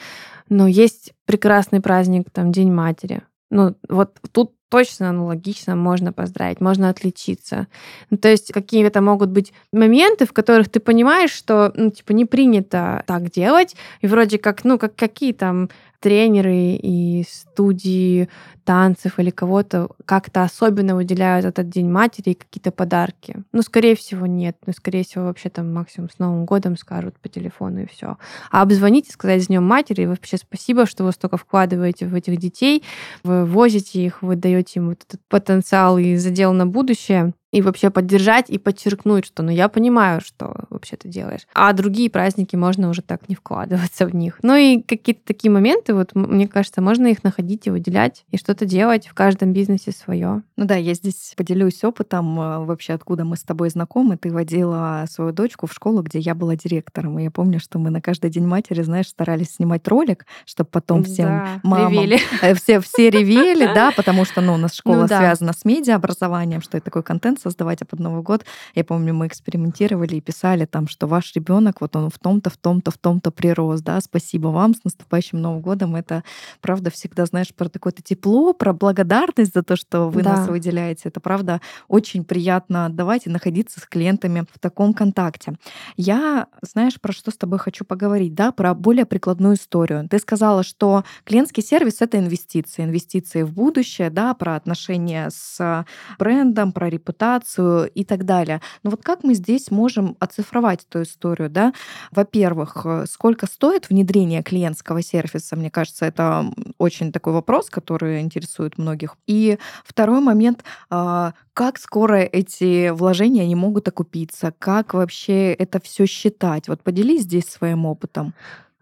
[0.49, 3.21] Но есть прекрасный праздник, там, День матери.
[3.49, 7.67] Ну, вот тут точно аналогично можно поздравить, можно отличиться.
[8.09, 12.25] Ну, то есть какие-то могут быть моменты, в которых ты понимаешь, что, ну, типа, не
[12.25, 15.69] принято так делать, и вроде как, ну, как какие там
[16.03, 18.27] тренеры и студии
[18.65, 23.41] танцев или кого-то как-то особенно выделяют этот День матери и какие-то подарки.
[23.53, 24.57] Ну, скорее всего, нет.
[24.65, 28.17] Ну, скорее всего, вообще там максимум с Новым годом скажут по телефону и все.
[28.51, 32.37] А обзвонить и сказать с Днем матери, вообще спасибо, что вы столько вкладываете в этих
[32.37, 32.83] детей,
[33.23, 37.91] вы возите их, вы даете им вот этот потенциал и задел на будущее и вообще
[37.91, 41.47] поддержать и подчеркнуть, что ну я понимаю, что вообще ты делаешь.
[41.53, 44.39] А другие праздники можно уже так не вкладываться в них.
[44.43, 48.65] Ну и какие-то такие моменты, вот мне кажется, можно их находить и выделять, и что-то
[48.65, 50.43] делать в каждом бизнесе свое.
[50.57, 54.17] Ну да, я здесь поделюсь опытом э, вообще, откуда мы с тобой знакомы.
[54.17, 57.17] Ты водила свою дочку в школу, где я была директором.
[57.19, 61.05] И я помню, что мы на каждый день матери, знаешь, старались снимать ролик, чтобы потом
[61.05, 61.93] всем да, мамам...
[61.93, 62.19] Ревели.
[62.41, 65.19] Э, все, все ревели, да, потому что ну, у нас школа ну, да.
[65.19, 68.43] связана с медиаобразованием, что это такой контент создавать, а под Новый год,
[68.75, 72.57] я помню, мы экспериментировали и писали там, что ваш ребенок, вот он в том-то, в
[72.57, 75.95] том-то, в том-то прирос, да, спасибо вам, с наступающим Новым годом.
[75.95, 76.23] Это,
[76.61, 80.37] правда, всегда, знаешь, про такое-то тепло, про благодарность за то, что вы да.
[80.37, 81.09] нас выделяете.
[81.09, 85.53] Это, правда, очень приятно отдавать и находиться с клиентами в таком контакте.
[85.95, 90.09] Я, знаешь, про что с тобой хочу поговорить, да, про более прикладную историю.
[90.09, 95.85] Ты сказала, что клиентский сервис— это инвестиции, инвестиции в будущее, да, про отношения с
[96.17, 98.59] брендом, про репутацию, и так далее.
[98.81, 101.73] Но вот как мы здесь можем оцифровать эту историю, да?
[102.11, 105.55] Во-первых, э, сколько стоит внедрение клиентского сервиса?
[105.55, 106.45] Мне кажется, это
[106.77, 109.15] очень такой вопрос, который интересует многих.
[109.27, 114.53] И второй момент, а, как скоро эти вложения не могут окупиться?
[114.59, 116.67] Как вообще это все считать?
[116.67, 118.33] Вот поделись здесь своим опытом.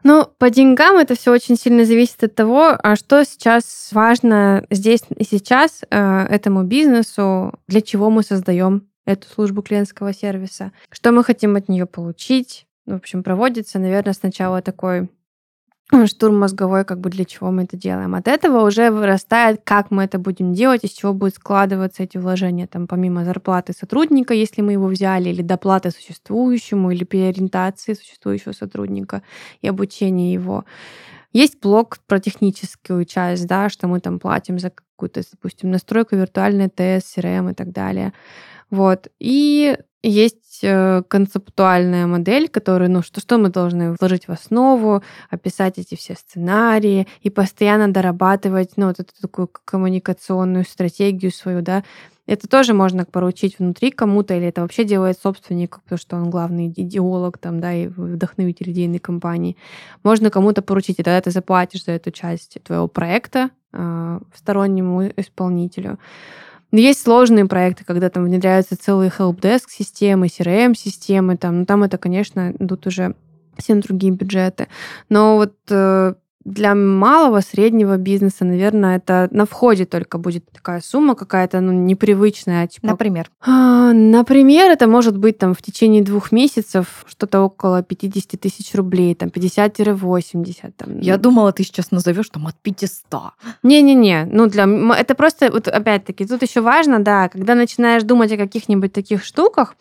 [0.03, 5.01] Ну, по деньгам это все очень сильно зависит от того, а что сейчас важно здесь
[5.15, 11.23] и сейчас э, этому бизнесу, для чего мы создаем эту службу клиентского сервиса, что мы
[11.23, 12.67] хотим от нее получить.
[12.85, 15.09] В общем, проводится, наверное, сначала такой
[16.05, 18.15] штурм мозговой, как бы для чего мы это делаем.
[18.15, 22.67] От этого уже вырастает, как мы это будем делать, из чего будут складываться эти вложения,
[22.67, 29.21] там, помимо зарплаты сотрудника, если мы его взяли, или доплаты существующему, или переориентации существующего сотрудника
[29.61, 30.65] и обучения его.
[31.33, 36.67] Есть блок про техническую часть, да, что мы там платим за какую-то, допустим, настройку виртуальной
[36.67, 38.13] ТС, CRM и так далее.
[38.71, 39.09] Вот.
[39.19, 45.77] И есть э, концептуальная модель, которая, ну, что, что мы должны вложить в основу, описать
[45.77, 51.83] эти все сценарии и постоянно дорабатывать, ну, вот эту такую коммуникационную стратегию свою, да,
[52.25, 56.69] это тоже можно поручить внутри кому-то, или это вообще делает собственник, потому что он главный
[56.69, 59.57] идеолог там, да, и вдохновитель идейной компании.
[60.03, 65.99] Можно кому-то поручить, и тогда ты заплатишь за эту часть твоего проекта э, стороннему исполнителю.
[66.71, 72.53] Есть сложные проекты, когда там внедряются целые helpdesk системы, CRM-системы, там, ну, там это, конечно,
[72.57, 73.15] идут уже
[73.57, 74.67] совсем другие бюджеты.
[75.09, 81.15] Но вот э, для малого, среднего бизнеса, наверное, это на входе только будет такая сумма
[81.15, 82.67] какая-то, ну, непривычная.
[82.67, 83.29] Типа, например?
[83.41, 89.13] А, например, это может быть там в течение двух месяцев что-то около 50 тысяч рублей,
[89.15, 90.73] там 50-80.
[90.77, 90.99] Там.
[90.99, 93.21] Я думала, ты сейчас назовешь там от 500.
[93.63, 94.65] Не-не-не, ну для
[94.97, 99.75] это просто, вот опять-таки, тут еще важно, да, когда начинаешь думать о каких-нибудь таких штуках,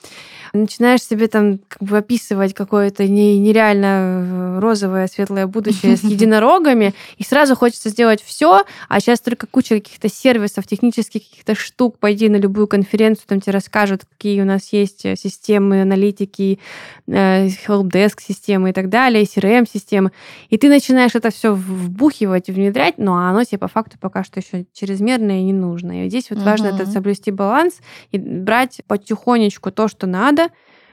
[0.52, 6.00] начинаешь себе там как бы описывать какое-то нереально э, розовое, светлое будущее с
[6.50, 11.98] единорогами, и сразу хочется сделать все, а сейчас только куча каких-то сервисов, технических каких-то штук,
[11.98, 16.58] пойди на любую конференцию, там тебе расскажут, какие у нас есть э, системы аналитики,
[17.06, 20.12] э, helpdesk системы и так далее, CRM-системы,
[20.48, 24.40] и ты начинаешь это все вбухивать и внедрять, но оно тебе по факту пока что
[24.40, 26.06] еще чрезмерное и не нужно.
[26.06, 26.46] И здесь вот угу.
[26.46, 27.80] важно это соблюсти баланс
[28.12, 30.48] и брать потихонечку то, что надо,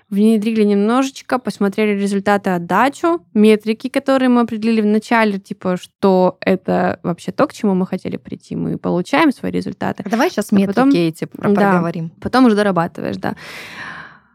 [0.10, 7.32] внедрили немножечко, посмотрели результаты отдачу, метрики, которые мы определили в начале, типа, что это вообще
[7.32, 8.56] то, к чему мы хотели прийти.
[8.56, 10.04] Мы получаем свои результаты.
[10.06, 12.08] А давай сейчас метрики а потом, эти проговорим.
[12.08, 13.36] Да, потом уже дорабатываешь, да.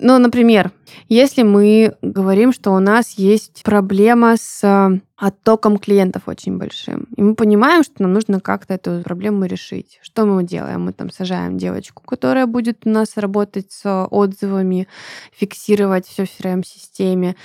[0.04, 0.72] Ну, например,
[1.08, 7.22] если мы говорим, что у нас есть проблема с э, оттоком клиентов очень большим, и
[7.22, 10.00] мы понимаем, что нам нужно как-то эту проблему решить.
[10.02, 10.86] Что мы делаем?
[10.86, 14.88] Мы там сажаем девочку, которая будет у нас работать с отзывами,
[15.30, 17.36] фиксировать все в CRM-системе,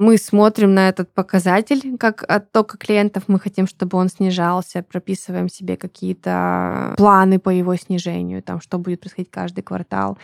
[0.00, 5.76] мы смотрим на этот показатель, как оттока клиентов, мы хотим, чтобы он снижался, прописываем себе
[5.76, 10.16] какие-то планы по его снижению, там, что будет происходить каждый квартал.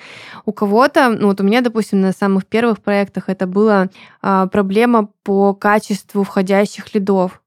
[0.46, 3.90] У кого-то, ну вот у меня, допустим, на самых первых проектах это была
[4.22, 7.42] а, проблема по качеству входящих лидов.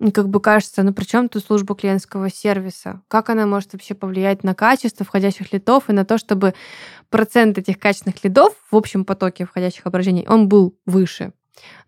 [0.00, 3.02] И как бы кажется, ну при чем тут служба клиентского сервиса?
[3.08, 6.54] Как она может вообще повлиять на качество входящих лидов и на то, чтобы
[7.10, 11.34] процент этих качественных лидов в общем потоке входящих обращений, он был выше?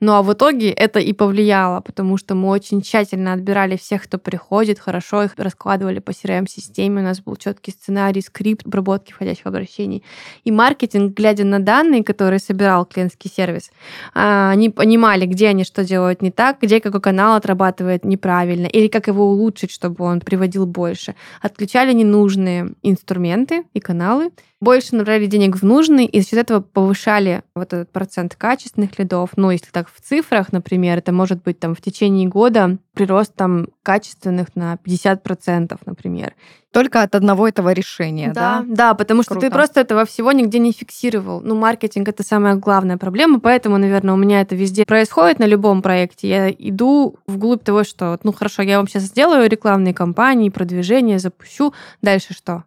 [0.01, 4.19] Ну а в итоге это и повлияло, потому что мы очень тщательно отбирали всех, кто
[4.19, 10.05] приходит, хорошо их раскладывали по CRM-системе, у нас был четкий сценарий, скрипт обработки входящих обращений.
[10.45, 13.71] И маркетинг, глядя на данные, которые собирал клиентский сервис,
[14.15, 18.87] а, они понимали, где они что делают не так, где какой канал отрабатывает неправильно, или
[18.87, 21.15] как его улучшить, чтобы он приводил больше.
[21.43, 27.43] Отключали ненужные инструменты и каналы, больше направляли денег в нужный, и за счет этого повышали
[27.55, 29.31] вот этот процент качественных лидов.
[29.37, 33.69] Ну, если так в цифрах, например, это может быть там в течение года прирост там
[33.85, 36.35] качественных на 50%, например.
[36.73, 38.65] Только от одного этого решения, да?
[38.67, 39.47] Да, да потому что Круто.
[39.47, 41.41] ты просто этого всего нигде не фиксировал.
[41.41, 45.81] Ну, маркетинг— это самая главная проблема, поэтому, наверное, у меня это везде происходит на любом
[45.81, 46.29] проекте.
[46.29, 51.73] Я иду вглубь того, что, ну, хорошо, я вам сейчас сделаю рекламные кампании, продвижение, запущу.
[52.03, 52.65] Дальше что?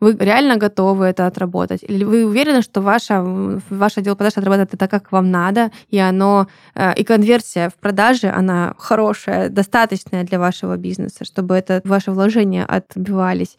[0.00, 1.82] Вы реально готовы это отработать?
[1.82, 6.46] Или вы уверены, что ваша, ваш отдел продаж отрабатывает это как вам надо, и оно
[6.74, 12.64] э, и конверсия в продаже, она хорошая, достаточная для вашего бизнеса, чтобы это ваши вложения
[12.64, 13.56] отбивались.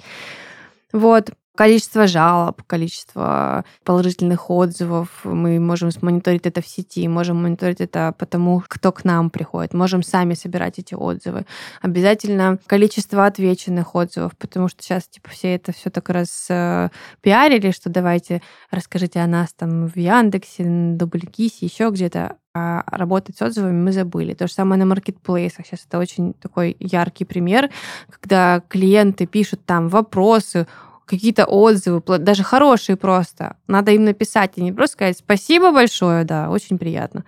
[0.94, 5.10] Вот количество жалоб, количество положительных отзывов.
[5.26, 9.74] Мы можем мониторить это в сети, можем мониторить это потому, кто к нам приходит.
[9.74, 11.46] Можем сами собирать эти отзывы.
[11.82, 17.72] Обязательно количество отвеченных отзывов, потому что сейчас типа все это все так раз э, пиарили,
[17.72, 18.42] что давайте
[18.72, 24.34] расскажите о нас там в Яндексе, Дублькисе, еще где-то а работать с отзывами мы забыли.
[24.34, 25.66] То же самое на маркетплейсах.
[25.68, 27.70] Сейчас это очень такой яркий пример,
[28.10, 30.66] когда клиенты пишут там вопросы,
[31.10, 33.58] какие-то отзывы, даже хорошие просто.
[33.68, 37.26] Надо им написать и не просто сказать спасибо большое, да, очень приятно.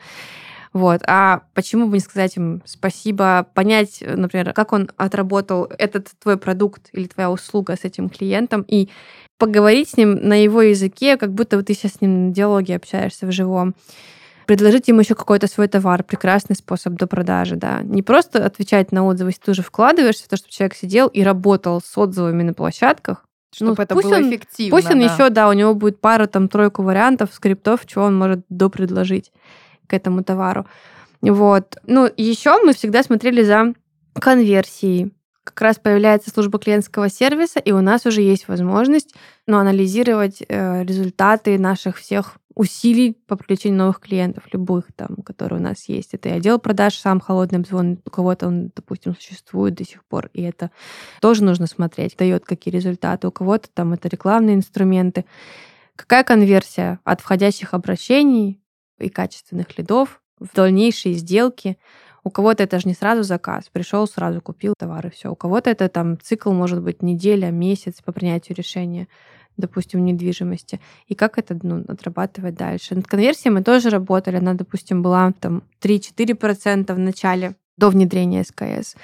[0.73, 1.01] Вот.
[1.05, 6.89] А почему бы не сказать им спасибо, понять, например, как он отработал этот твой продукт
[6.93, 8.89] или твоя услуга с этим клиентом и
[9.37, 13.25] поговорить с ним на его языке, как будто ты сейчас с ним на диалоге общаешься
[13.25, 13.75] в живом
[14.51, 17.81] предложить ему еще какой-то свой товар, прекрасный способ до продажи, да.
[17.83, 21.23] Не просто отвечать на отзывы, если ты уже вкладываешься в то, чтобы человек сидел и
[21.23, 24.77] работал с отзывами на площадках, чтобы ну, это было он, эффективно.
[24.77, 25.05] Пусть он да.
[25.05, 29.31] еще, да, у него будет пару, там, тройку вариантов, скриптов, чего он может допредложить
[29.87, 30.65] к этому товару.
[31.21, 31.77] Вот.
[31.85, 33.73] Ну, еще мы всегда смотрели за
[34.19, 35.13] конверсией.
[35.43, 39.15] Как раз появляется служба клиентского сервиса, и у нас уже есть возможность
[39.47, 45.63] ну, анализировать э, результаты наших всех усилий по привлечению новых клиентов, любых там, которые у
[45.63, 46.13] нас есть.
[46.13, 50.29] Это и отдел продаж, сам холодный обзвон, у кого-то он, допустим, существует до сих пор,
[50.33, 50.71] и это
[51.21, 53.27] тоже нужно смотреть, дает какие результаты.
[53.27, 55.25] У кого-то там это рекламные инструменты.
[55.95, 58.61] Какая конверсия от входящих обращений
[58.99, 61.77] и качественных лидов в дальнейшие сделки?
[62.23, 65.31] У кого-то это же не сразу заказ, пришел сразу купил товары, все.
[65.31, 69.07] У кого-то это там цикл может быть неделя, месяц по принятию решения
[69.57, 72.95] допустим, недвижимости, и как это ну, отрабатывать дальше.
[72.95, 78.95] Над конверсией мы тоже работали, она, допустим, была там 3-4% в начале, до внедрения СКС.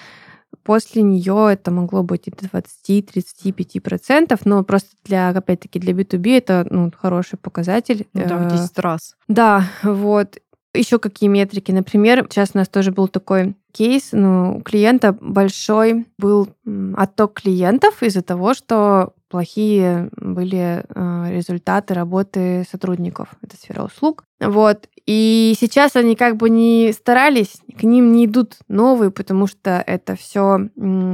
[0.63, 6.67] После нее это могло быть и до 20-35%, но просто для, опять-таки, для B2B это
[6.69, 8.07] ну, хороший показатель.
[8.13, 9.15] Ну, да, в 10 раз.
[9.27, 10.37] Да, вот.
[10.73, 11.71] Еще какие метрики?
[11.71, 16.49] Например, сейчас у нас тоже был такой кейс, ну, у клиента большой был
[16.95, 23.29] отток клиентов из-за того, что плохие были э, результаты работы сотрудников.
[23.41, 24.23] Это сфера услуг.
[24.39, 24.87] Вот.
[25.05, 30.15] И сейчас они как бы не старались, к ним не идут новые, потому что это
[30.15, 30.69] все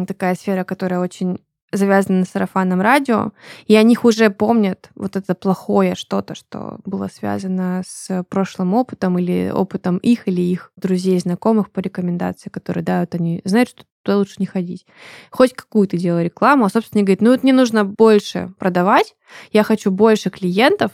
[0.08, 1.40] такая сфера, которая очень
[1.74, 3.32] завязаны на сарафанном радио,
[3.66, 9.20] и о них уже помнят вот это плохое что-то, что было связано с прошлым опытом
[9.20, 14.18] или опытом их или их друзей, знакомых по рекомендации, которые дают, они знают, что туда
[14.18, 14.86] лучше не ходить.
[15.32, 19.16] Хоть какую-то делай рекламу, а собственно говорит, ну вот мне нужно больше продавать,
[19.52, 20.92] я хочу больше клиентов,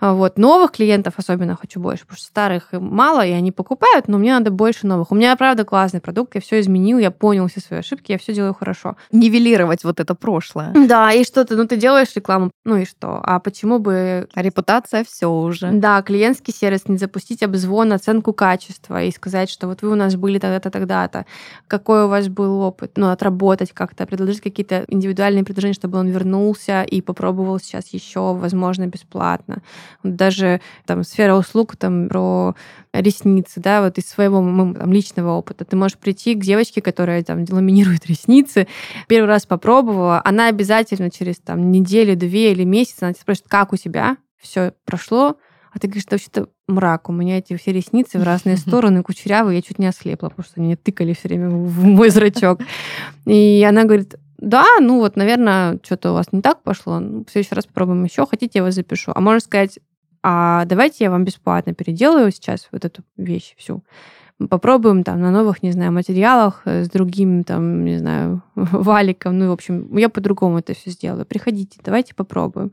[0.00, 4.32] вот, новых клиентов особенно хочу больше, потому что старых мало, и они покупают, но мне
[4.32, 5.12] надо больше новых.
[5.12, 8.32] У меня, правда, классный продукт, я все изменил, я понял все свои ошибки, я все
[8.32, 8.96] делаю хорошо.
[9.12, 10.72] Нивелировать вот это прошлое.
[10.74, 13.20] Да, и что ты, ну ты делаешь рекламу, ну и что?
[13.22, 14.28] А почему бы...
[14.34, 15.70] А репутация все уже.
[15.72, 20.16] Да, клиентский сервис, не запустить обзвон, оценку качества и сказать, что вот вы у нас
[20.16, 21.26] были тогда-то, тогда-то,
[21.68, 26.82] какой у вас был опыт, ну, отработать как-то, предложить какие-то индивидуальные предложения, чтобы он вернулся
[26.82, 29.62] и попробовал сейчас еще, возможно, бесплатно понятно.
[30.02, 32.54] Даже там сфера услуг, там про
[32.92, 35.64] ресницы, да, вот из своего там, личного опыта.
[35.64, 38.66] Ты можешь прийти к девочке, которая там ламинирует ресницы,
[39.08, 43.72] первый раз попробовала, она обязательно через там неделю, две или месяц, она тебя спросит, как
[43.72, 45.36] у тебя, все прошло,
[45.72, 49.56] а ты говоришь, да вообще-то мрак, у меня эти все ресницы в разные стороны, кучерявые,
[49.56, 52.60] я чуть не ослепла, потому что они тыкали все время в мой зрачок.
[53.26, 56.98] И она говорит, да, ну вот, наверное, что-то у вас не так пошло.
[56.98, 58.26] Ну, в следующий раз попробуем еще.
[58.26, 59.12] Хотите, я вас запишу.
[59.14, 59.78] А можно сказать,
[60.22, 63.84] а давайте я вам бесплатно переделаю сейчас вот эту вещь всю.
[64.48, 69.38] Попробуем там на новых, не знаю, материалах э, с другим, там, не знаю, валиком.
[69.38, 71.26] Ну, в общем, я по-другому это все сделаю.
[71.26, 72.72] Приходите, давайте попробуем.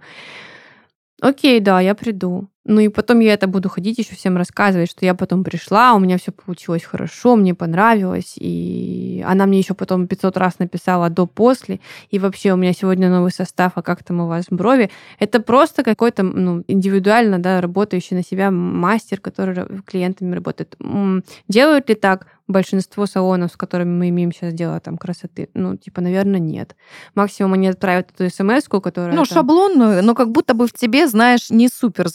[1.21, 2.47] Окей, да, я приду.
[2.67, 5.99] Ну и потом я это буду ходить еще всем рассказывать, что я потом пришла, у
[5.99, 11.79] меня все получилось хорошо, мне понравилось, и она мне еще потом 500 раз написала до-после,
[12.11, 14.89] и вообще у меня сегодня новый состав, а как там у вас брови.
[15.17, 19.55] Это просто какой-то ну, индивидуально да, работающий на себя мастер, который
[19.85, 20.75] клиентами работает.
[21.47, 22.27] Делают ли так?
[22.47, 26.75] большинство салонов, с которыми мы имеем сейчас дело там красоты, ну, типа, наверное, нет.
[27.13, 29.11] Максимум они отправят эту смс которая...
[29.11, 29.25] Ну, там...
[29.25, 32.07] шаблонную, но как будто бы в тебе, знаешь, не супер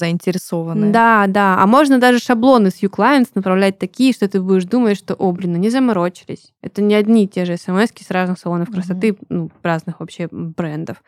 [0.43, 0.93] заинтересованы.
[0.93, 1.57] Да, да.
[1.59, 5.55] А можно даже шаблоны с U-Clients направлять такие, что ты будешь думать, что, о, блин,
[5.55, 6.53] они заморочились.
[6.63, 9.27] Это не одни и те же смс с разных салонов красоты, mm-hmm.
[9.29, 11.03] ну, разных вообще брендов.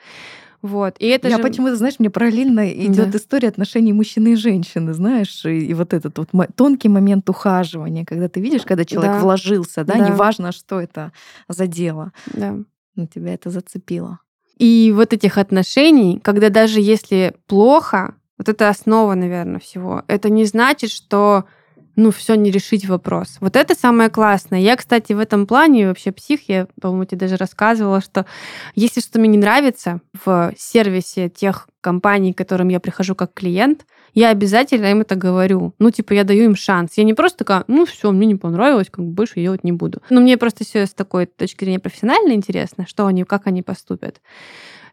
[0.62, 0.96] Вот.
[0.98, 1.42] И это Я же...
[1.42, 3.18] почему-то, знаешь, мне параллельно идет да.
[3.18, 8.28] история отношений мужчины и женщины, знаешь, и, и вот этот вот тонкий момент ухаживания, когда
[8.28, 9.20] ты видишь, когда человек да.
[9.20, 11.12] вложился, да, да, неважно, что это
[11.48, 12.12] за дело.
[12.32, 12.56] Да.
[12.96, 14.20] Но тебя это зацепило.
[14.56, 18.14] И вот этих отношений, когда даже если плохо,
[18.44, 20.02] вот это основа, наверное, всего.
[20.06, 21.44] Это не значит, что
[21.96, 23.36] ну, все не решить вопрос.
[23.40, 24.58] Вот это самое классное.
[24.58, 28.26] Я, кстати, в этом плане вообще псих, я, по-моему, тебе даже рассказывала, что
[28.74, 33.86] если что мне не нравится в сервисе тех компаний, к которым я прихожу как клиент,
[34.12, 35.72] я обязательно им это говорю.
[35.78, 36.92] Ну, типа, я даю им шанс.
[36.96, 40.02] Я не просто такая, ну, все, мне не понравилось, как бы больше делать не буду.
[40.10, 44.20] Но мне просто все с такой точки зрения профессионально интересно, что они, как они поступят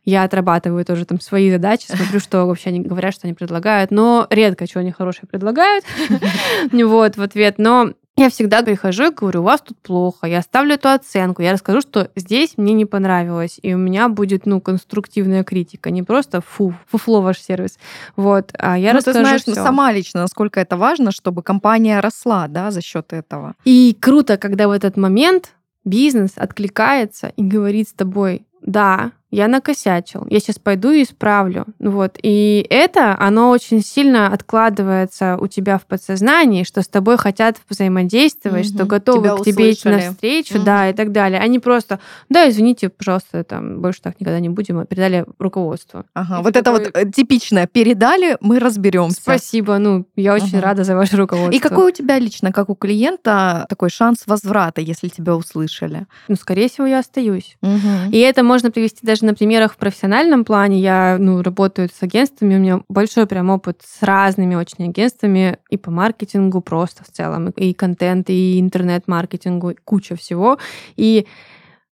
[0.04, 4.28] я отрабатываю тоже там свои задачи, смотрю, что вообще они говорят, что они предлагают, но
[4.30, 5.86] редко что они хорошее предлагают,
[6.72, 10.76] вот, в ответ, но я всегда прихожу и говорю, у вас тут плохо, я ставлю
[10.76, 15.44] эту оценку, я расскажу, что здесь мне не понравилось, и у меня будет, ну, конструктивная
[15.44, 17.80] критика, не просто фу, фуфло ваш сервис.
[18.16, 19.54] Вот, а я ну, расскажу ты знаешь, всё.
[19.56, 23.56] сама лично, насколько это важно, чтобы компания росла, да, за счет этого.
[23.64, 25.54] И круто, когда в этот момент
[25.86, 31.66] бизнес откликается и говорит с тобой, да, я накосячил, я сейчас пойду и исправлю.
[31.80, 32.18] Вот.
[32.22, 38.68] И это, оно очень сильно откладывается у тебя в подсознании, что с тобой хотят взаимодействовать,
[38.68, 38.76] угу.
[38.76, 40.66] что готовы тебя к тебе идти навстречу, угу.
[40.66, 41.40] да, и так далее.
[41.40, 46.04] Они просто, да, извините, пожалуйста, там, больше так никогда не будем, передали руководству.
[46.14, 46.82] Ага, вот такой...
[46.82, 49.22] это вот типичное, передали, мы разберемся.
[49.22, 50.66] Спасибо, ну, я очень угу.
[50.66, 51.56] рада за ваше руководство.
[51.56, 56.06] И какой у тебя лично, как у клиента, такой шанс возврата, если тебя услышали?
[56.28, 57.58] Ну, скорее всего, я остаюсь.
[57.62, 58.12] Угу.
[58.12, 60.80] И это можно привести даже даже на примерах в профессиональном плане.
[60.80, 65.78] Я ну, работаю с агентствами, у меня большой прям опыт с разными очень агентствами и
[65.78, 70.58] по маркетингу просто в целом, и контент, и интернет-маркетингу, куча всего.
[70.96, 71.28] И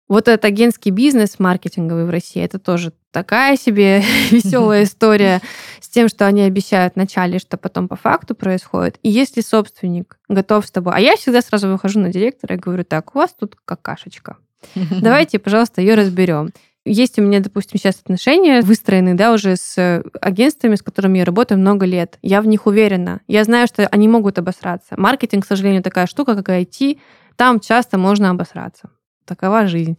[0.08, 5.40] вот этот агентский бизнес маркетинговый в России, это тоже такая себе веселая история
[5.80, 8.98] с тем, что они обещают вначале, что потом по факту происходит.
[9.02, 10.94] И если собственник готов с тобой...
[10.96, 14.36] А я всегда сразу выхожу на директора и говорю, так, у вас тут какашечка.
[14.74, 16.50] Давайте, пожалуйста, ее разберем.
[16.92, 21.60] Есть у меня, допустим, сейчас отношения выстроены, да, уже с агентствами, с которыми я работаю
[21.60, 22.18] много лет.
[22.20, 23.20] Я в них уверена.
[23.28, 24.96] Я знаю, что они могут обосраться.
[24.96, 26.98] Маркетинг, к сожалению, такая штука, как IT,
[27.36, 28.90] там часто можно обосраться.
[29.24, 29.98] Такова жизнь.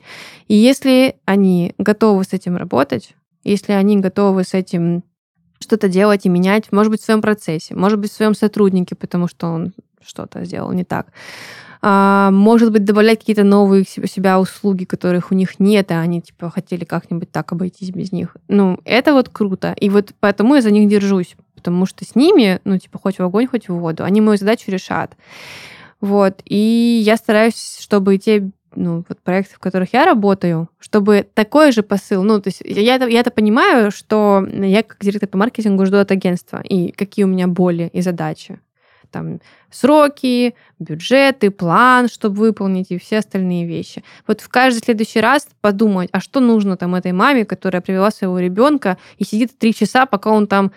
[0.50, 3.16] И если они готовы с этим работать,
[3.46, 5.06] если они готовы с этим
[5.62, 9.30] что-то делать и менять, может быть, в своем процессе, может быть, в своем сотруднике, потому
[9.30, 9.74] что он
[10.06, 11.14] что-то сделал не так,
[11.84, 16.86] может быть, добавлять какие-то новые себя услуги, которых у них нет, а они типа хотели
[16.86, 18.38] как-нибудь так обойтись без них.
[18.48, 19.74] Ну, это вот круто.
[19.80, 23.24] И вот поэтому я за них держусь, потому что с ними, ну, типа, хоть в
[23.24, 25.16] огонь, хоть в воду, они мою задачу решат.
[26.02, 26.42] Вот.
[26.46, 31.84] И я стараюсь, чтобы те ну, вот проекты, в которых я работаю, чтобы такой же
[31.84, 35.98] посыл, ну, то есть я, я это понимаю, что я как директор по маркетингу жду
[35.98, 38.60] от агентства, и какие у меня боли и задачи
[39.12, 39.40] там
[39.70, 44.04] сроки, бюджеты, план, чтобы выполнить и все остальные вещи.
[44.28, 48.40] Вот в каждый следующий раз подумать, а что нужно там этой маме, которая привела своего
[48.40, 50.72] ребенка и сидит три часа, пока он там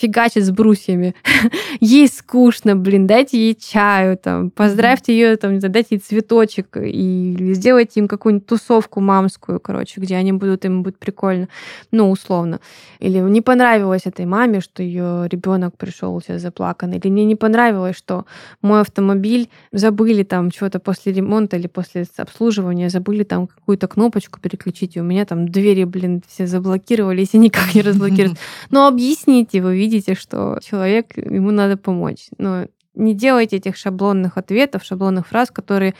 [0.00, 1.14] фигачит с брусьями.
[1.80, 8.00] ей скучно, блин, дайте ей чаю, там, поздравьте ее, там, дайте ей цветочек и сделайте
[8.00, 11.48] им какую-нибудь тусовку мамскую, короче, где они будут, им будет прикольно,
[11.90, 12.60] ну, условно.
[12.98, 17.96] Или не понравилось этой маме, что ее ребенок пришел сейчас заплаканный, или мне не понравилось,
[17.96, 18.24] что
[18.62, 24.96] мой автомобиль забыли там что-то после ремонта или после обслуживания, забыли там какую-то кнопочку переключить,
[24.96, 28.38] и у меня там двери, блин, все заблокировались и никак не разблокировались.
[28.70, 32.28] Но объясните, вы видите, что человек, ему надо помочь.
[32.38, 35.94] Но не делайте этих шаблонных ответов, шаблонных фраз, которые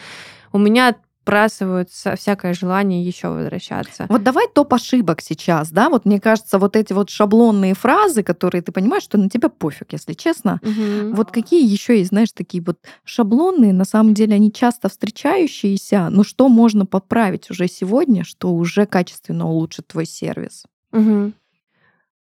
[0.52, 4.06] у меня сбрасываются всякое желание еще возвращаться.
[4.08, 5.88] Вот давай топ ошибок сейчас, да?
[5.88, 9.92] Вот мне кажется, вот эти вот шаблонные фразы, которые ты понимаешь, что на тебя пофиг,
[9.92, 10.60] если честно.
[10.62, 11.14] Мгм.
[11.14, 16.24] Вот какие еще есть, знаешь, такие вот шаблонные, на самом деле они часто встречающиеся, но
[16.24, 20.64] что можно поправить уже сегодня, что уже качественно улучшит твой сервис?
[20.92, 21.34] Мгм.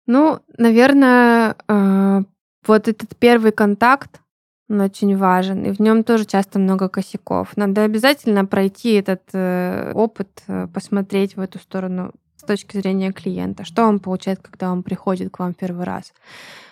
[0.07, 2.23] Ну, наверное, э,
[2.67, 4.21] вот этот первый контакт,
[4.69, 7.57] он очень важен, и в нем тоже часто много косяков.
[7.57, 13.65] Надо обязательно пройти этот э, опыт, э, посмотреть в эту сторону с точки зрения клиента,
[13.65, 16.13] что он получает, когда он приходит к вам первый раз.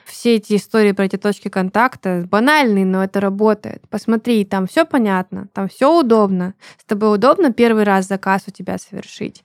[0.05, 3.83] Все эти истории про эти точки контакта банальные, но это работает.
[3.89, 6.55] Посмотри, там все понятно, там все удобно.
[6.81, 9.45] С тобой удобно первый раз заказ у тебя совершить.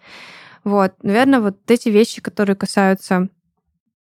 [0.64, 3.30] Вот, наверное, вот эти вещи, которые касаются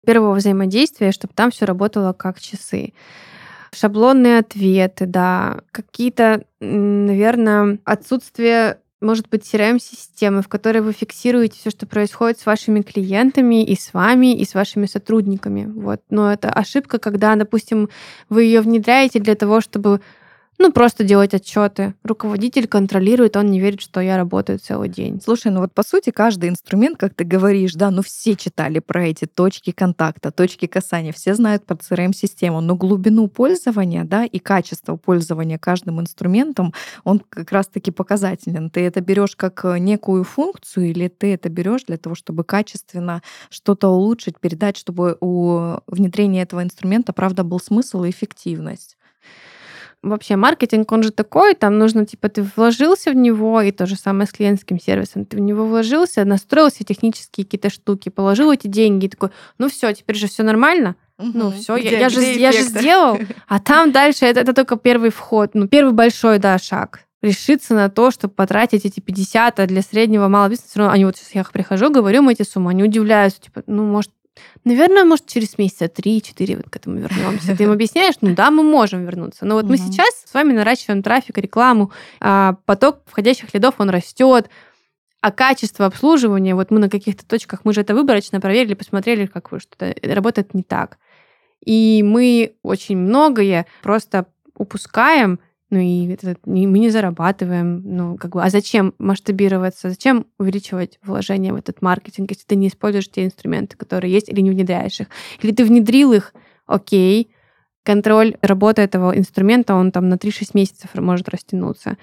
[0.05, 2.93] первого взаимодействия, чтобы там все работало как часы.
[3.73, 11.85] Шаблонные ответы, да, какие-то, наверное, отсутствие может быть, CRM-системы, в которой вы фиксируете все, что
[11.85, 15.65] происходит с вашими клиентами и с вами, и с вашими сотрудниками.
[15.65, 16.01] Вот.
[16.09, 17.89] Но это ошибка, когда, допустим,
[18.29, 20.01] вы ее внедряете для того, чтобы
[20.57, 21.95] ну, просто делать отчеты.
[22.03, 25.19] Руководитель контролирует, он не верит, что я работаю целый день.
[25.21, 29.05] Слушай, ну вот по сути каждый инструмент, как ты говоришь, да, ну все читали про
[29.07, 34.95] эти точки контакта, точки касания, все знают про CRM-систему, но глубину пользования, да, и качество
[34.95, 38.69] пользования каждым инструментом, он как раз-таки показателен.
[38.69, 43.21] Ты это берешь как э, некую функцию или ты это берешь для того, чтобы качественно
[43.49, 48.97] что-то улучшить, передать, чтобы у внедрения этого инструмента, правда, был смысл и эффективность
[50.09, 53.95] вообще маркетинг, он же такой, там нужно, типа, ты вложился в него, и то же
[53.95, 58.67] самое с клиентским сервисом, ты в него вложился, настроил все технические какие-то штуки, положил эти
[58.67, 61.31] деньги, и такой, ну все, теперь же все нормально, угу.
[61.33, 65.09] ну все, я, я, же, я же сделал, а там дальше это, это только первый
[65.09, 67.01] вход, ну первый большой, да, шаг.
[67.21, 71.05] Решиться на то, чтобы потратить эти 50, а для среднего малого бизнеса, все равно они
[71.05, 74.11] вот сейчас я прихожу, говорю им эти суммы, они удивляются, типа, ну, может,
[74.63, 77.55] Наверное, может, через месяца три-четыре вот к этому вернемся.
[77.55, 79.45] Ты им объясняешь, ну да, мы можем вернуться.
[79.45, 84.49] Но вот мы сейчас с вами наращиваем трафик, рекламу, а поток входящих лидов, он растет,
[85.21, 89.49] а качество обслуживания, вот мы на каких-то точках, мы же это выборочно проверили, посмотрели, как
[89.57, 90.97] что-то работает не так.
[91.65, 95.39] И мы очень многое просто упускаем,
[95.75, 101.51] ну и это, мы не зарабатываем, ну как бы, а зачем масштабироваться, зачем увеличивать вложения
[101.51, 105.07] в этот маркетинг, если ты не используешь те инструменты, которые есть, или не внедряешь их,
[105.41, 106.33] или ты внедрил их,
[106.65, 107.29] окей,
[107.83, 111.97] контроль работы этого инструмента, он там на 3-6 месяцев может растянуться.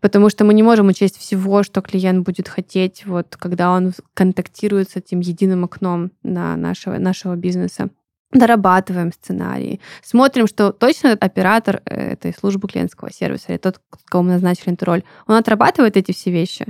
[0.00, 4.88] Потому что мы не можем учесть всего, что клиент будет хотеть, вот, когда он контактирует
[4.88, 7.90] с этим единым окном на нашего, нашего бизнеса
[8.34, 14.32] дорабатываем сценарии, смотрим, что точно оператор э, этой службы клиентского сервиса или тот, кого мы
[14.32, 16.66] назначили эту роль, он отрабатывает эти все вещи.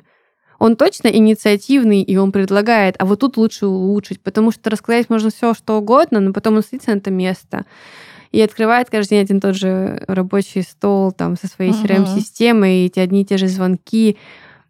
[0.58, 5.30] Он точно инициативный, и он предлагает, а вот тут лучше улучшить, потому что рассказать можно
[5.30, 7.64] все, что угодно, но потом он садится на это место
[8.34, 12.98] и открывает каждый день один тот же рабочий стол там со своей CRM-системой, и эти
[12.98, 14.16] одни и те же звонки.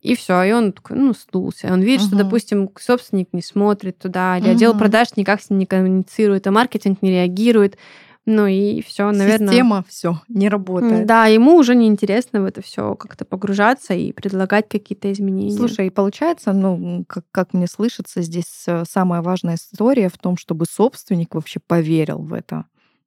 [0.05, 1.73] И все, и он такой, ну, сдулся.
[1.73, 2.09] Он видит, угу.
[2.09, 4.53] что, допустим, собственник не смотрит туда, или угу.
[4.53, 7.79] отдел продаж никак с ним не коммуницирует, а маркетинг не реагирует.
[8.27, 9.49] Ну и все, наверное.
[9.49, 11.07] Система все не работает.
[11.07, 15.57] Да, ему уже неинтересно в это все как-то погружаться и предлагать какие-то изменения.
[15.57, 20.37] Слушай, и получается, ну, как, как мне слышится, здесь э, самая важная история в том,
[20.37, 22.67] чтобы собственник вообще поверил в это.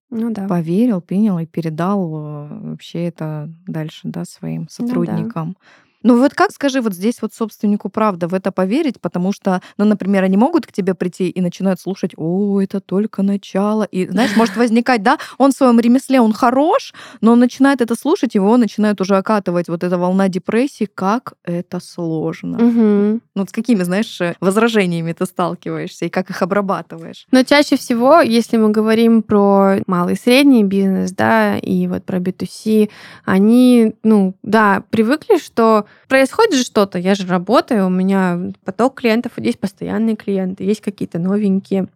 [0.10, 0.48] Ну да.
[0.48, 5.48] Поверил, принял и передал э, вообще это дальше, да, своим сотрудникам.
[5.48, 5.87] Ну, да.
[6.08, 9.84] Ну вот как, скажи, вот здесь вот собственнику правда в это поверить, потому что, ну,
[9.84, 13.84] например, они могут к тебе прийти и начинают слушать, о, это только начало.
[13.84, 17.96] И, знаешь, может возникать, да, он в своем ремесле, он хорош, но он начинает это
[17.96, 22.58] слушать, его начинает уже окатывать вот эта волна депрессии, как это сложно.
[22.58, 23.20] Угу.
[23.36, 27.28] Ну, с какими, знаешь, возражениями ты сталкиваешься и как их обрабатываешь?
[27.32, 32.20] Но чаще всего, если мы говорим про малый и средний бизнес, да, и вот про
[32.20, 32.90] B2C,
[33.26, 39.34] они, ну, да, привыкли, что происходит же что-то, я же работаю, у меня поток клиентов,
[39.38, 41.88] есть постоянные клиенты, есть какие-то новенькие.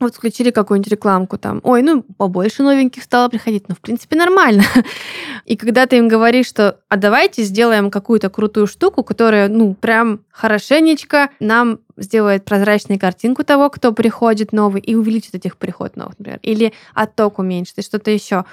[0.00, 4.64] Вот включили какую-нибудь рекламку там, ой, ну, побольше новеньких стало приходить, ну, в принципе, нормально.
[5.44, 10.20] И когда ты им говоришь, что, а давайте сделаем какую-то крутую штуку, которая, ну, прям
[10.30, 16.40] хорошенечко нам сделает прозрачную картинку того, кто приходит новый, и увеличит этих приход новых, например,
[16.42, 18.46] или отток уменьшит, и что-то еще.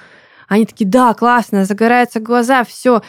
[0.48, 3.00] Они такие, да, классно, загораются глаза, все,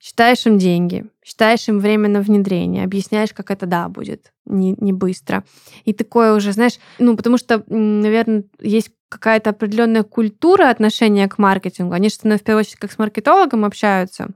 [0.00, 4.92] считаешь им деньги, считаешь им время на внедрение, объясняешь, как это, да, будет не, не
[4.92, 5.42] быстро.
[5.84, 11.94] И такое уже, знаешь, ну, потому что, наверное, есть какая-то определенная культура отношения к маркетингу.
[11.94, 14.28] Они же, в первую очередь, как с маркетологом общаются.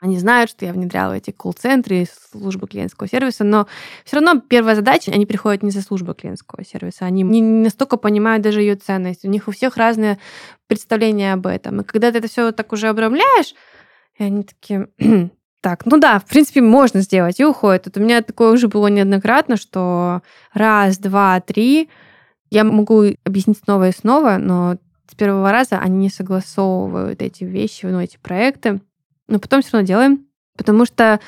[0.00, 3.66] Они знают, что я внедряла эти колл-центры и службы клиентского сервиса, но
[4.06, 8.42] все равно первая задача, они приходят не за службу клиентского сервиса, они не настолько понимают
[8.42, 9.26] даже ее ценность.
[9.26, 10.18] У них у всех разные
[10.68, 11.82] представления об этом.
[11.82, 13.54] И когда ты это все так уже обрамляешь,
[14.18, 14.88] и они такие,
[15.64, 17.86] так, ну да, в принципе, можно сделать, и уходят.
[17.86, 20.20] Вот у меня такое уже было неоднократно, что
[20.52, 21.88] раз, два, три,
[22.50, 24.76] я могу объяснить снова и снова, но
[25.10, 28.80] с первого раза они не согласовывают эти вещи, ну, эти проекты
[29.28, 31.20] но потом все равно делаем, потому что,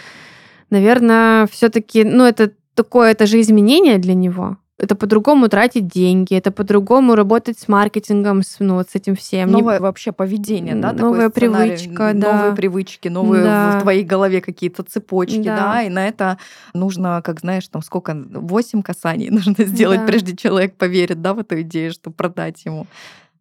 [0.71, 4.59] наверное, все-таки, ну, это такое, это же изменение для него.
[4.87, 9.51] Это по-другому тратить деньги, это по-другому работать с маркетингом, с, ну, вот с этим всем.
[9.51, 9.81] Новое Не...
[9.81, 10.93] вообще поведение, да?
[10.93, 12.37] Новая привычка, да.
[12.37, 13.79] Новые привычки, новые да.
[13.79, 15.57] в твоей голове какие-то цепочки, да.
[15.57, 16.39] да, и на это
[16.73, 20.07] нужно, как знаешь, там сколько, 8 касаний нужно сделать, да.
[20.07, 22.87] прежде человек поверит, да, в эту идею, чтобы продать ему.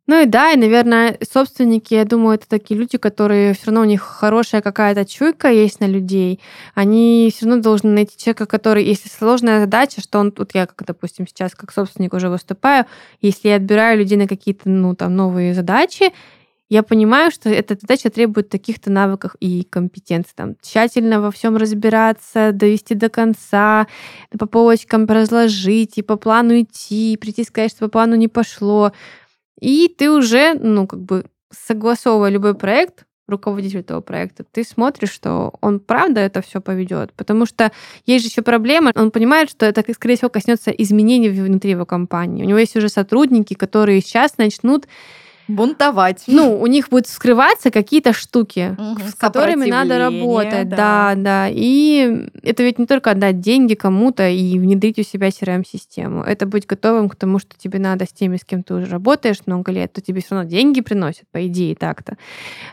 [0.07, 3.85] Ну и да, и, наверное, собственники, я думаю, это такие люди, которые все равно у
[3.85, 6.39] них хорошая какая-то чуйка есть на людей.
[6.75, 10.85] Они все равно должны найти человека, который, если сложная задача, что он, вот я, как,
[10.85, 12.85] допустим, сейчас как собственник уже выступаю,
[13.21, 16.13] если я отбираю людей на какие-то, ну, там, новые задачи,
[16.69, 20.33] я понимаю, что эта задача требует таких-то навыков и компетенций.
[20.35, 23.87] Там, тщательно во всем разбираться, довести до конца,
[24.37, 28.91] по полочкам разложить, и по плану идти, и прийти сказать, что по плану не пошло.
[29.59, 35.53] И ты уже, ну, как бы согласовывая любой проект, руководитель этого проекта, ты смотришь, что
[35.61, 37.11] он правда это все поведет.
[37.13, 37.71] Потому что
[38.05, 42.43] есть же еще проблема, он понимает, что это, скорее всего, коснется изменений внутри его компании.
[42.43, 44.87] У него есть уже сотрудники, которые сейчас начнут
[45.47, 46.23] бунтовать.
[46.27, 50.69] Ну, у них будут скрываться какие-то штуки, угу, с которыми надо работать.
[50.69, 50.75] Да.
[50.75, 51.47] да, да.
[51.49, 56.23] И это ведь не только отдать деньги кому-то и внедрить у себя CRM-систему.
[56.23, 59.37] Это быть готовым к тому, что тебе надо с теми, с кем ты уже работаешь
[59.45, 62.17] много лет, то тебе все равно деньги приносят, по идее, так-то.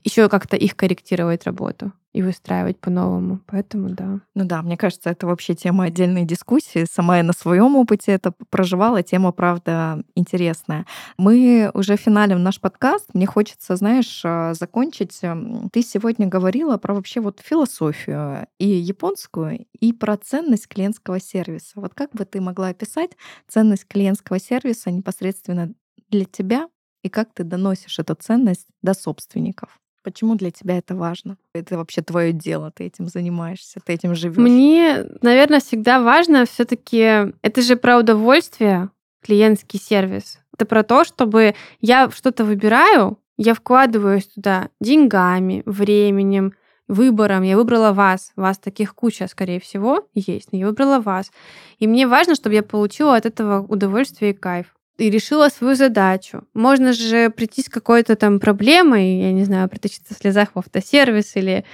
[0.05, 3.41] Еще как-то их корректировать работу и выстраивать по-новому.
[3.47, 4.21] Поэтому да.
[4.35, 6.85] Ну да, мне кажется, это вообще тема отдельной дискуссии.
[6.91, 9.03] Сама я на своем опыте это проживала.
[9.03, 10.87] Тема, правда, интересная.
[11.17, 13.15] Мы уже финалем наш подкаст.
[13.15, 15.19] Мне хочется, знаешь, а, закончить.
[15.23, 21.73] Эм, ты сегодня говорила про вообще вот философию и японскую, и про ценность клиентского сервиса.
[21.77, 23.13] Вот как бы ты могла описать
[23.49, 25.73] ценность клиентского сервиса непосредственно
[26.11, 26.69] для тебя
[27.03, 29.81] и как ты доносишь эту ценность до собственников?
[30.03, 31.37] Почему для тебя это важно?
[31.55, 34.37] Это вообще твое дело, ты этим занимаешься, ты этим живешь.
[34.37, 37.33] Мне, наверное, всегда важно все-таки.
[37.43, 38.91] Это же про удовольствие,
[39.23, 40.39] клиентский сервис.
[40.55, 46.55] Это про то, чтобы я что-то выбираю, я вкладываюсь туда деньгами, временем,
[46.89, 47.43] выбором.
[47.43, 48.33] Я выбрала вас.
[48.37, 50.53] Вас таких куча, скорее всего, есть.
[50.53, 51.33] Но я выбрала вас.
[51.79, 56.45] И мне важно, чтобы я получила от этого удовольствие и кайф и решила свою задачу.
[56.55, 61.37] Можно же прийти с какой-то там проблемой, я не знаю, притащиться в слезах в автосервис
[61.37, 61.65] или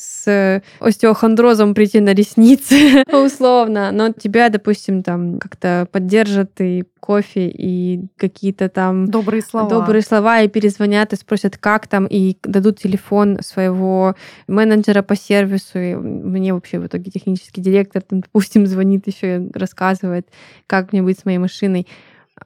[0.00, 3.92] с остеохондрозом прийти на ресницы, условно.
[3.92, 9.06] Но тебя, допустим, там как-то поддержат и кофе, и какие-то там...
[9.06, 9.68] Добрые слова.
[9.68, 14.14] Добрые слова, и перезвонят, и спросят, как там, и дадут телефон своего
[14.46, 15.78] менеджера по сервису.
[15.78, 20.28] И мне вообще в итоге технический директор, там, допустим, звонит еще и рассказывает,
[20.66, 21.86] как мне быть с моей машиной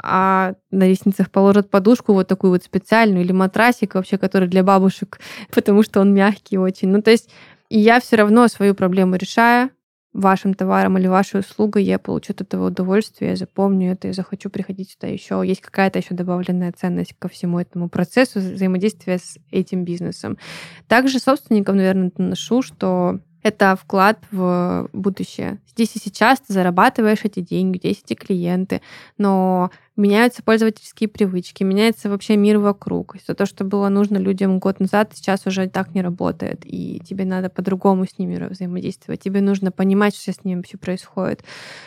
[0.02, 5.20] а на ресницах положат подушку вот такую вот специальную или матрасик вообще, который для бабушек,
[5.54, 6.88] потому что он мягкий очень.
[6.88, 7.30] Ну, то есть
[7.70, 9.70] я все равно свою проблему решаю,
[10.14, 14.48] вашим товаром или вашей услугой, я получу от этого удовольствие, я запомню это и захочу
[14.48, 15.42] приходить сюда еще.
[15.44, 20.38] Есть какая-то еще добавленная ценность ко всему этому процессу взаимодействия с этим бизнесом.
[20.86, 25.58] Также собственникам, наверное, ношу, что это вклад в будущее.
[25.68, 28.80] Здесь и сейчас ты зарабатываешь эти деньги, здесь эти клиенты,
[29.18, 33.16] но меняются пользовательские привычки, меняется вообще мир вокруг.
[33.22, 37.26] Все то, что было нужно людям год назад, сейчас уже так не работает, и тебе
[37.26, 39.22] надо по-другому с ними взаимодействовать.
[39.22, 41.44] Тебе нужно понимать, что с ними вообще происходит,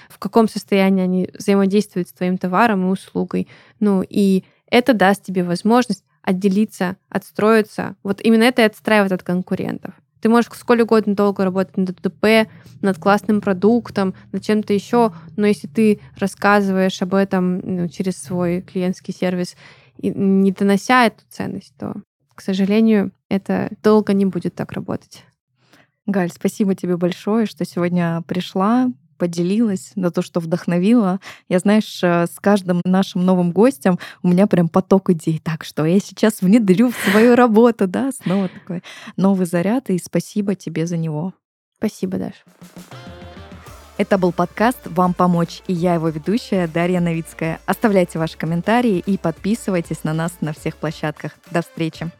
[0.09, 3.47] в каком состоянии они взаимодействуют с твоим товаром и услугой.
[3.79, 7.95] Ну и это даст тебе возможность отделиться, отстроиться.
[8.03, 9.95] Вот именно это и отстраивает от конкурентов.
[10.21, 12.49] Ты можешь сколь угодно долго работать над ДТП,
[12.81, 18.61] над классным продуктом, над чем-то еще, но если ты рассказываешь об этом ну, через свой
[18.61, 19.55] клиентский сервис,
[19.97, 21.95] и не донося эту ценность, то,
[22.35, 25.23] к сожалению, это долго не будет так работать.
[26.05, 28.87] Галь, спасибо тебе большое, что сегодня пришла,
[29.17, 31.19] поделилась, за то, что вдохновила.
[31.49, 35.39] Я, знаешь, э, с каждым нашим новым гостем у меня прям поток идей.
[35.43, 38.83] Так что я сейчас внедрю в свою работу, да, снова такой
[39.15, 41.33] новый заряд, и спасибо тебе за него.
[41.77, 42.43] Спасибо, Даша.
[43.97, 47.59] Это был подкаст «Вам помочь» и я его ведущая Дарья Новицкая.
[47.65, 51.31] Оставляйте ваши комментарии и подписывайтесь на нас на всех площадках.
[51.49, 52.11] До встречи!